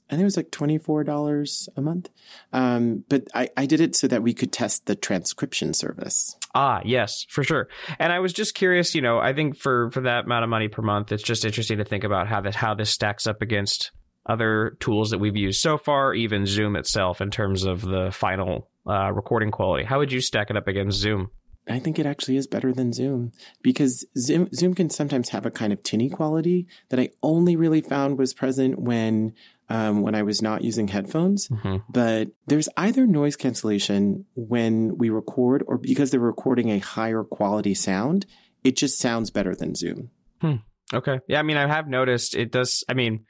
I 0.09 0.13
think 0.13 0.21
it 0.21 0.25
was 0.25 0.37
like 0.37 0.49
$24 0.49 1.69
a 1.75 1.81
month. 1.81 2.09
Um, 2.51 3.03
but 3.09 3.27
I, 3.35 3.49
I 3.55 3.67
did 3.67 3.79
it 3.79 3.95
so 3.95 4.07
that 4.07 4.23
we 4.23 4.33
could 4.33 4.51
test 4.51 4.87
the 4.87 4.95
transcription 4.95 5.71
service. 5.75 6.35
Ah, 6.55 6.81
yes, 6.83 7.27
for 7.29 7.43
sure. 7.43 7.67
And 7.99 8.11
I 8.11 8.17
was 8.17 8.33
just 8.33 8.55
curious, 8.55 8.95
you 8.95 9.03
know, 9.03 9.19
I 9.19 9.33
think 9.33 9.55
for, 9.55 9.91
for 9.91 10.01
that 10.01 10.25
amount 10.25 10.43
of 10.43 10.49
money 10.49 10.67
per 10.67 10.81
month, 10.81 11.11
it's 11.11 11.21
just 11.21 11.45
interesting 11.45 11.77
to 11.77 11.85
think 11.85 12.03
about 12.03 12.27
how 12.27 12.41
this, 12.41 12.55
how 12.55 12.73
this 12.73 12.89
stacks 12.89 13.27
up 13.27 13.43
against 13.43 13.91
other 14.25 14.77
tools 14.79 15.11
that 15.11 15.19
we've 15.19 15.37
used 15.37 15.61
so 15.61 15.77
far, 15.77 16.15
even 16.15 16.47
Zoom 16.47 16.75
itself 16.75 17.21
in 17.21 17.29
terms 17.29 17.65
of 17.65 17.81
the 17.81 18.09
final 18.11 18.67
uh, 18.87 19.11
recording 19.11 19.51
quality. 19.51 19.83
How 19.83 19.99
would 19.99 20.11
you 20.11 20.21
stack 20.21 20.49
it 20.49 20.57
up 20.57 20.67
against 20.67 20.97
Zoom? 20.97 21.29
I 21.69 21.79
think 21.79 21.99
it 21.99 22.05
actually 22.05 22.37
is 22.37 22.47
better 22.47 22.73
than 22.73 22.93
Zoom 22.93 23.31
because 23.61 24.05
Zoom, 24.17 24.49
Zoom 24.53 24.73
can 24.73 24.89
sometimes 24.89 25.29
have 25.29 25.45
a 25.45 25.51
kind 25.51 25.71
of 25.71 25.83
tinny 25.83 26.09
quality 26.09 26.67
that 26.89 26.99
I 26.99 27.09
only 27.21 27.55
really 27.55 27.81
found 27.81 28.17
was 28.17 28.33
present 28.33 28.79
when 28.79 29.33
um, 29.69 30.01
when 30.01 30.15
I 30.15 30.23
was 30.23 30.41
not 30.41 30.63
using 30.63 30.87
headphones. 30.87 31.47
Mm-hmm. 31.47 31.77
But 31.89 32.29
there's 32.47 32.69
either 32.75 33.05
noise 33.05 33.35
cancellation 33.35 34.25
when 34.35 34.97
we 34.97 35.09
record 35.09 35.63
or 35.67 35.77
because 35.77 36.11
they're 36.11 36.19
recording 36.19 36.71
a 36.71 36.79
higher 36.79 37.23
quality 37.23 37.75
sound, 37.75 38.25
it 38.63 38.75
just 38.75 38.99
sounds 38.99 39.29
better 39.29 39.55
than 39.55 39.75
Zoom. 39.75 40.09
Hmm. 40.41 40.55
Okay. 40.93 41.19
Yeah. 41.27 41.39
I 41.39 41.43
mean, 41.43 41.57
I 41.57 41.67
have 41.67 41.87
noticed 41.87 42.35
it 42.35 42.51
does. 42.51 42.83
I 42.89 42.93
mean, 42.95 43.25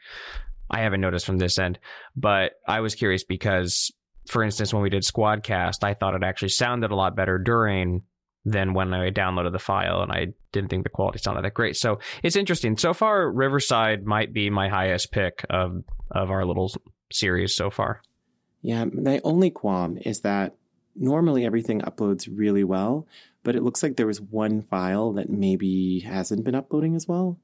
I 0.69 0.81
haven't 0.81 1.01
noticed 1.01 1.25
from 1.25 1.37
this 1.37 1.59
end, 1.59 1.79
but 2.15 2.53
I 2.67 2.79
was 2.79 2.95
curious 2.95 3.23
because, 3.23 3.91
for 4.27 4.43
instance, 4.43 4.73
when 4.73 4.83
we 4.83 4.89
did 4.89 5.03
Squadcast, 5.03 5.83
I 5.83 5.93
thought 5.93 6.15
it 6.15 6.23
actually 6.23 6.49
sounded 6.49 6.91
a 6.91 6.95
lot 6.95 7.15
better 7.15 7.37
during 7.37 8.03
than 8.45 8.73
when 8.73 8.93
I 8.93 9.11
downloaded 9.11 9.51
the 9.51 9.59
file, 9.59 10.01
and 10.01 10.11
I 10.11 10.27
didn't 10.51 10.69
think 10.69 10.83
the 10.83 10.89
quality 10.89 11.19
sounded 11.19 11.43
that 11.43 11.53
great. 11.53 11.75
So 11.75 11.99
it's 12.23 12.35
interesting. 12.35 12.77
So 12.77 12.93
far, 12.93 13.29
Riverside 13.29 14.05
might 14.05 14.33
be 14.33 14.49
my 14.49 14.69
highest 14.69 15.11
pick 15.11 15.45
of 15.49 15.83
of 16.11 16.31
our 16.31 16.45
little 16.45 16.71
series 17.11 17.55
so 17.55 17.69
far. 17.69 18.01
Yeah, 18.61 18.85
my 18.85 19.21
only 19.23 19.51
qualm 19.51 19.97
is 19.97 20.21
that 20.21 20.55
normally 20.95 21.45
everything 21.45 21.81
uploads 21.81 22.29
really 22.31 22.63
well, 22.63 23.07
but 23.43 23.55
it 23.55 23.63
looks 23.63 23.81
like 23.81 23.95
there 23.95 24.07
was 24.07 24.21
one 24.21 24.61
file 24.61 25.13
that 25.13 25.29
maybe 25.29 26.01
hasn't 26.01 26.43
been 26.43 26.55
uploading 26.55 26.95
as 26.95 27.07
well 27.07 27.39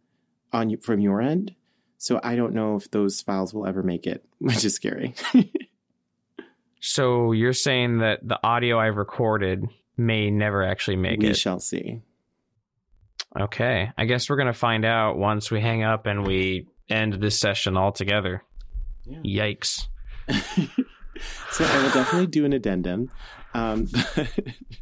on 0.51 0.77
from 0.77 0.99
your 0.99 1.21
end. 1.21 1.55
So 1.97 2.19
I 2.21 2.35
don't 2.35 2.53
know 2.53 2.75
if 2.75 2.91
those 2.91 3.21
files 3.21 3.53
will 3.53 3.65
ever 3.65 3.81
make 3.81 4.05
it, 4.05 4.25
which 4.39 4.65
is 4.65 4.75
scary. 4.75 5.15
so 6.79 7.31
you're 7.31 7.53
saying 7.53 7.99
that 7.99 8.19
the 8.27 8.39
audio 8.43 8.79
I've 8.79 8.97
recorded 8.97 9.65
may 9.97 10.29
never 10.29 10.63
actually 10.63 10.97
make 10.97 11.19
we 11.19 11.27
it. 11.27 11.29
We 11.29 11.35
shall 11.35 11.59
see. 11.59 12.01
Okay. 13.39 13.91
I 13.97 14.05
guess 14.05 14.29
we're 14.29 14.37
going 14.37 14.47
to 14.47 14.53
find 14.53 14.85
out 14.85 15.17
once 15.17 15.51
we 15.51 15.59
hang 15.61 15.83
up 15.83 16.05
and 16.05 16.25
we 16.25 16.67
end 16.89 17.13
this 17.13 17.39
session 17.39 17.77
altogether. 17.77 18.43
Yeah. 19.05 19.19
Yikes. 19.53 19.87
so 21.51 21.65
I 21.65 21.83
will 21.83 21.91
definitely 21.91 22.27
do 22.27 22.45
an 22.45 22.53
addendum. 22.53 23.11
Um, 23.53 23.87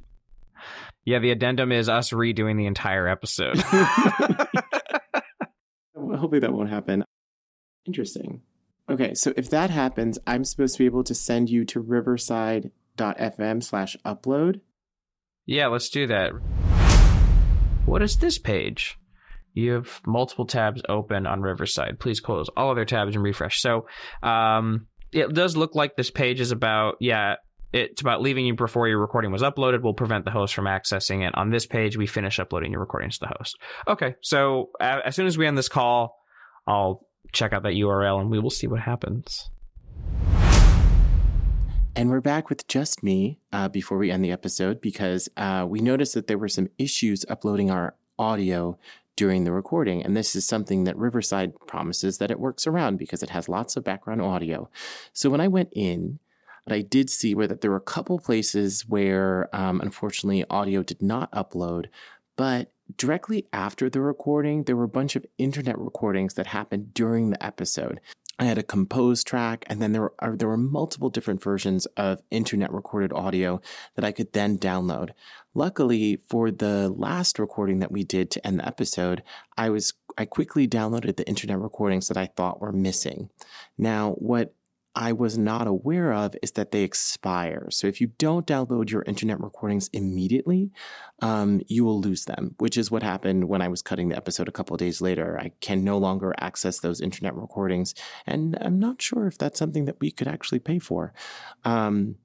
yeah, 1.06 1.20
the 1.20 1.32
addendum 1.32 1.72
is 1.72 1.90
us 1.90 2.12
redoing 2.12 2.58
the 2.58 2.66
entire 2.66 3.08
episode. 3.08 3.58
Hopefully 5.96 6.40
that 6.40 6.54
won't 6.54 6.70
happen. 6.70 7.04
Interesting. 7.86 8.42
Okay, 8.90 9.14
so 9.14 9.34
if 9.36 9.50
that 9.50 9.70
happens, 9.70 10.20
I'm 10.28 10.44
supposed 10.44 10.76
to 10.76 10.80
be 10.80 10.86
able 10.86 11.04
to 11.06 11.16
send 11.16 11.50
you 11.50 11.66
to 11.66 11.80
riverside.fm 11.80 13.64
slash 13.64 13.98
upload 14.06 14.62
yeah, 15.46 15.68
let's 15.68 15.90
do 15.90 16.08
that. 16.08 16.32
What 17.86 18.02
is 18.02 18.18
this 18.18 18.38
page? 18.38 18.98
You 19.54 19.74
have 19.74 20.02
multiple 20.06 20.46
tabs 20.46 20.82
open 20.90 21.28
on 21.28 21.42
Riverside. 21.42 22.00
Please 22.00 22.20
close 22.20 22.50
all 22.58 22.72
other 22.72 22.86
tabs 22.86 23.16
and 23.16 23.24
refresh. 23.24 23.62
So, 23.62 23.88
um, 24.24 24.88
it 25.12 25.32
does 25.34 25.56
look 25.56 25.76
like 25.76 25.96
this 25.96 26.10
page 26.10 26.42
is 26.42 26.52
about, 26.52 26.96
yeah, 27.00 27.36
it's 27.72 28.02
about 28.02 28.22
leaving 28.22 28.46
you 28.46 28.56
before 28.56 28.88
your 28.88 29.00
recording 29.00 29.32
was 29.32 29.42
uploaded 29.42 29.82
will 29.82 29.94
prevent 29.94 30.26
the 30.26 30.32
host 30.32 30.54
from 30.54 30.66
accessing 30.66 31.28
it. 31.28 31.36
On 31.36 31.50
this 31.50 31.66
page, 31.66 31.98
we 31.98 32.08
finish 32.08 32.40
uploading 32.40 32.72
your 32.72 32.82
recordings 32.82 33.18
to 33.18 33.26
the 33.26 33.34
host. 33.38 33.58
Okay, 33.88 34.16
so 34.22 34.70
as 34.80 35.16
soon 35.16 35.28
as 35.28 35.38
we 35.38 35.46
end 35.46 35.58
this 35.58 35.70
call, 35.70 36.16
I'll 36.68 37.06
check 37.32 37.52
out 37.54 37.64
that 37.64 37.74
URL 37.74 38.22
and 38.22 38.30
we 38.30 38.40
will 38.40 38.52
see 38.52 38.68
what 38.68 38.80
happens. 38.80 39.50
And 41.96 42.10
we're 42.10 42.22
back 42.22 42.50
with 42.50 42.68
just 42.68 43.04
me 43.04 43.38
uh, 43.52 43.70
before 43.70 44.00
we 44.00 44.10
end 44.10 44.26
the 44.26 44.32
episode 44.32 44.82
because 44.82 45.30
uh, 45.38 45.66
we 45.70 45.80
noticed 45.80 46.16
that 46.16 46.26
there 46.26 46.40
were 46.40 46.50
some 46.50 46.70
issues 46.80 47.24
uploading 47.30 47.70
our 47.70 47.96
audio 48.18 48.80
during 49.16 49.44
the 49.44 49.52
recording. 49.52 50.04
And 50.04 50.18
this 50.18 50.36
is 50.36 50.44
something 50.44 50.86
that 50.86 50.98
Riverside 50.98 51.54
promises 51.68 52.18
that 52.18 52.32
it 52.32 52.40
works 52.40 52.66
around 52.66 52.98
because 52.98 53.22
it 53.22 53.30
has 53.30 53.48
lots 53.48 53.76
of 53.78 53.84
background 53.84 54.22
audio. 54.22 54.70
So 55.14 55.30
when 55.30 55.40
I 55.40 55.48
went 55.48 55.70
in, 55.74 56.18
I 56.68 56.82
did 56.82 57.12
see 57.12 57.36
where 57.36 57.48
that 57.48 57.62
there 57.62 57.70
were 57.70 57.78
a 57.78 57.82
couple 57.82 58.18
places 58.18 58.88
where, 58.88 59.54
um, 59.54 59.80
unfortunately, 59.80 60.46
audio 60.50 60.82
did 60.82 61.02
not 61.02 61.32
upload, 61.32 61.88
but 62.36 62.72
directly 62.98 63.46
after 63.54 63.90
the 63.90 64.02
recording, 64.02 64.64
there 64.64 64.76
were 64.76 64.86
a 64.86 64.90
bunch 64.90 65.16
of 65.16 65.26
internet 65.38 65.78
recordings 65.78 66.34
that 66.36 66.48
happened 66.48 66.94
during 66.94 67.30
the 67.30 67.46
episode. 67.46 68.00
I 68.40 68.46
had 68.46 68.58
a 68.58 68.64
composed 68.64 69.28
track, 69.28 69.64
and 69.68 69.82
then 69.82 69.92
there 69.92 70.02
were 70.02 70.36
there 70.36 70.48
were 70.48 70.58
multiple 70.58 71.10
different 71.10 71.44
versions 71.44 71.86
of 71.98 72.22
internet 72.32 72.72
recorded 72.72 73.14
audio 73.14 73.62
that 73.96 74.04
I 74.04 74.12
could 74.12 74.34
then 74.34 74.58
download. 74.58 75.12
Luckily, 75.54 76.20
for 76.28 76.50
the 76.50 76.90
last 76.90 77.38
recording 77.38 77.80
that 77.80 77.92
we 77.92 78.04
did 78.04 78.32
to 78.32 78.46
end 78.46 78.60
the 78.60 78.68
episode, 78.68 79.22
I 79.56 79.70
was 79.70 79.94
I 80.18 80.26
quickly 80.26 80.68
downloaded 80.68 81.16
the 81.16 81.28
internet 81.28 81.60
recordings 81.60 82.08
that 82.08 82.18
I 82.18 82.26
thought 82.26 82.60
were 82.60 82.72
missing. 82.72 83.30
Now, 83.78 84.12
what 84.14 84.54
I 84.96 85.12
was 85.12 85.38
not 85.38 85.66
aware 85.66 86.14
of 86.14 86.36
is 86.44 86.52
that 86.52 86.72
they 86.72 86.84
expire. 86.84 87.68
So 87.72 87.88
if 87.88 88.00
you 88.00 88.08
don't 88.18 88.46
download 88.46 88.92
your 88.92 89.04
internet 89.04 89.40
recordings 89.40 89.90
immediately, 89.92 90.72
um, 91.22 91.62
you 91.68 91.84
will 91.84 92.00
lose 92.00 92.26
them, 92.26 92.54
which 92.60 92.78
is 92.78 92.92
what 92.92 93.02
happened 93.02 93.46
when 93.46 93.62
I 93.62 93.70
was 93.70 93.82
cutting 93.82 94.10
the 94.10 94.18
episode 94.18 94.48
a 94.48 94.52
couple 94.52 94.78
days 94.78 95.02
later. 95.02 95.40
I 95.40 95.52
can 95.62 95.84
no 95.84 95.98
longer 95.98 96.36
access 96.40 96.80
those 96.80 97.02
internet 97.02 97.36
recordings, 97.36 97.96
and 98.28 98.56
I'm 98.62 98.78
not 98.78 99.02
sure 99.02 99.26
if 99.26 99.38
that's 99.38 99.58
something 99.58 99.86
that 99.86 100.00
we 100.00 100.12
could 100.12 100.28
actually 100.28 100.60
pay 100.60 100.78
for. 100.78 101.14
Um, 101.64 102.16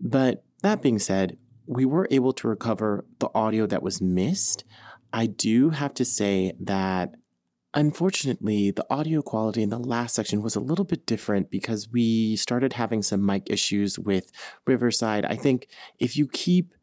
but 0.00 0.44
that 0.62 0.82
being 0.82 0.98
said, 0.98 1.38
we 1.66 1.84
were 1.84 2.08
able 2.10 2.32
to 2.32 2.48
recover 2.48 3.04
the 3.20 3.30
audio 3.34 3.66
that 3.66 3.82
was 3.82 4.00
missed. 4.00 4.64
I 5.12 5.26
do 5.26 5.70
have 5.70 5.94
to 5.94 6.04
say 6.04 6.54
that 6.60 7.14
Unfortunately, 7.78 8.72
the 8.72 8.84
audio 8.90 9.22
quality 9.22 9.62
in 9.62 9.70
the 9.70 9.78
last 9.78 10.16
section 10.16 10.42
was 10.42 10.56
a 10.56 10.60
little 10.60 10.84
bit 10.84 11.06
different 11.06 11.48
because 11.48 11.88
we 11.88 12.34
started 12.34 12.72
having 12.72 13.02
some 13.02 13.24
mic 13.24 13.48
issues 13.48 14.00
with 14.00 14.32
Riverside. 14.66 15.24
I 15.24 15.36
think 15.36 15.68
if 16.00 16.16
you 16.16 16.26
keep 16.26 16.74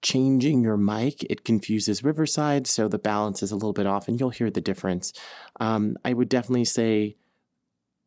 changing 0.00 0.64
your 0.64 0.78
mic, 0.78 1.22
it 1.24 1.44
confuses 1.44 2.02
Riverside, 2.02 2.66
so 2.66 2.88
the 2.88 2.98
balance 2.98 3.42
is 3.42 3.50
a 3.50 3.54
little 3.54 3.74
bit 3.74 3.86
off, 3.86 4.08
and 4.08 4.18
you'll 4.18 4.30
hear 4.30 4.50
the 4.50 4.62
difference. 4.62 5.12
Um, 5.60 5.98
I 6.06 6.14
would 6.14 6.30
definitely 6.30 6.64
say 6.64 7.16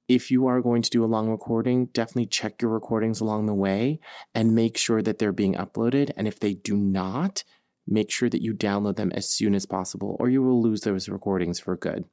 if 0.07 0.31
you 0.31 0.47
are 0.47 0.59
going 0.59 0.81
to 0.81 0.89
do 0.89 1.03
a 1.03 1.05
long 1.05 1.29
recording, 1.29 1.85
definitely 1.87 2.25
check 2.25 2.63
your 2.63 2.71
recordings 2.71 3.21
along 3.21 3.45
the 3.45 3.53
way 3.53 3.99
and 4.33 4.55
make 4.55 4.75
sure 4.75 5.03
that 5.03 5.19
they're 5.19 5.31
being 5.31 5.53
uploaded. 5.53 6.09
And 6.17 6.27
if 6.27 6.39
they 6.39 6.55
do 6.55 6.77
not, 6.77 7.43
make 7.87 8.11
sure 8.11 8.29
that 8.29 8.41
you 8.41 8.53
download 8.53 8.97
them 8.97 9.11
as 9.13 9.27
soon 9.27 9.55
as 9.55 9.65
possible, 9.65 10.17
or 10.19 10.29
you 10.29 10.43
will 10.43 10.61
lose 10.61 10.81
those 10.81 11.09
recordings 11.09 11.59
for 11.59 11.75
good. 11.75 12.05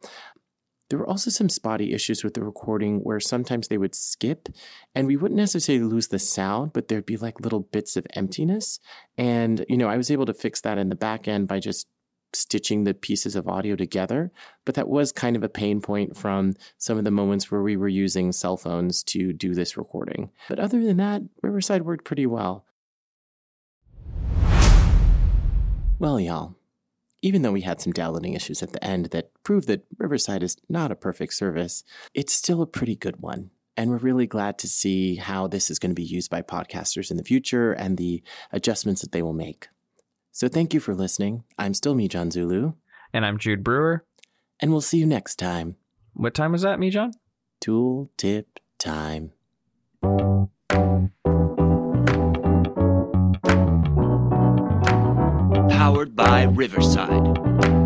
There 0.90 0.98
were 0.98 1.08
also 1.08 1.30
some 1.30 1.48
spotty 1.48 1.94
issues 1.94 2.22
with 2.22 2.34
the 2.34 2.44
recording 2.44 3.00
where 3.00 3.18
sometimes 3.18 3.68
they 3.68 3.78
would 3.78 3.94
skip, 3.94 4.48
and 4.94 5.06
we 5.06 5.16
wouldn't 5.16 5.40
necessarily 5.40 5.84
lose 5.84 6.08
the 6.08 6.18
sound, 6.18 6.72
but 6.74 6.88
there'd 6.88 7.06
be 7.06 7.16
like 7.16 7.40
little 7.40 7.60
bits 7.60 7.96
of 7.96 8.06
emptiness. 8.14 8.80
And, 9.16 9.64
you 9.68 9.78
know, 9.78 9.88
I 9.88 9.96
was 9.96 10.10
able 10.10 10.26
to 10.26 10.34
fix 10.34 10.60
that 10.60 10.78
in 10.78 10.90
the 10.90 10.94
back 10.94 11.26
end 11.26 11.48
by 11.48 11.58
just 11.58 11.88
stitching 12.34 12.84
the 12.84 12.94
pieces 12.94 13.34
of 13.36 13.48
audio 13.48 13.76
together. 13.76 14.30
But 14.64 14.74
that 14.74 14.88
was 14.88 15.12
kind 15.12 15.36
of 15.36 15.42
a 15.42 15.48
pain 15.48 15.80
point 15.80 16.16
from 16.16 16.54
some 16.78 16.98
of 16.98 17.04
the 17.04 17.10
moments 17.10 17.50
where 17.50 17.62
we 17.62 17.76
were 17.76 17.88
using 17.88 18.32
cell 18.32 18.56
phones 18.56 19.02
to 19.04 19.32
do 19.32 19.54
this 19.54 19.76
recording. 19.76 20.30
But 20.48 20.58
other 20.58 20.82
than 20.82 20.98
that, 20.98 21.22
Riverside 21.42 21.82
worked 21.82 22.04
pretty 22.04 22.26
well. 22.26 22.63
Well, 26.04 26.20
y'all, 26.20 26.54
even 27.22 27.40
though 27.40 27.52
we 27.52 27.62
had 27.62 27.80
some 27.80 27.94
downloading 27.94 28.34
issues 28.34 28.62
at 28.62 28.74
the 28.74 28.84
end 28.84 29.06
that 29.06 29.30
prove 29.42 29.64
that 29.64 29.86
Riverside 29.96 30.42
is 30.42 30.54
not 30.68 30.92
a 30.92 30.94
perfect 30.94 31.32
service, 31.32 31.82
it's 32.12 32.34
still 32.34 32.60
a 32.60 32.66
pretty 32.66 32.94
good 32.94 33.22
one. 33.22 33.48
And 33.74 33.88
we're 33.88 33.96
really 33.96 34.26
glad 34.26 34.58
to 34.58 34.68
see 34.68 35.16
how 35.16 35.46
this 35.46 35.70
is 35.70 35.78
going 35.78 35.92
to 35.92 35.94
be 35.94 36.04
used 36.04 36.30
by 36.30 36.42
podcasters 36.42 37.10
in 37.10 37.16
the 37.16 37.24
future 37.24 37.72
and 37.72 37.96
the 37.96 38.22
adjustments 38.52 39.00
that 39.00 39.12
they 39.12 39.22
will 39.22 39.32
make. 39.32 39.68
So 40.30 40.46
thank 40.46 40.74
you 40.74 40.80
for 40.80 40.94
listening. 40.94 41.44
I'm 41.58 41.72
still 41.72 41.94
Mijon 41.94 42.30
Zulu. 42.30 42.74
And 43.14 43.24
I'm 43.24 43.38
Jude 43.38 43.64
Brewer. 43.64 44.04
And 44.60 44.72
we'll 44.72 44.82
see 44.82 44.98
you 44.98 45.06
next 45.06 45.36
time. 45.36 45.76
What 46.12 46.34
time 46.34 46.52
was 46.52 46.60
that, 46.60 46.78
Mijon? 46.78 47.14
Tool 47.62 48.10
tip 48.18 48.60
time. 48.78 49.32
By 56.14 56.44
Riverside. 56.44 57.83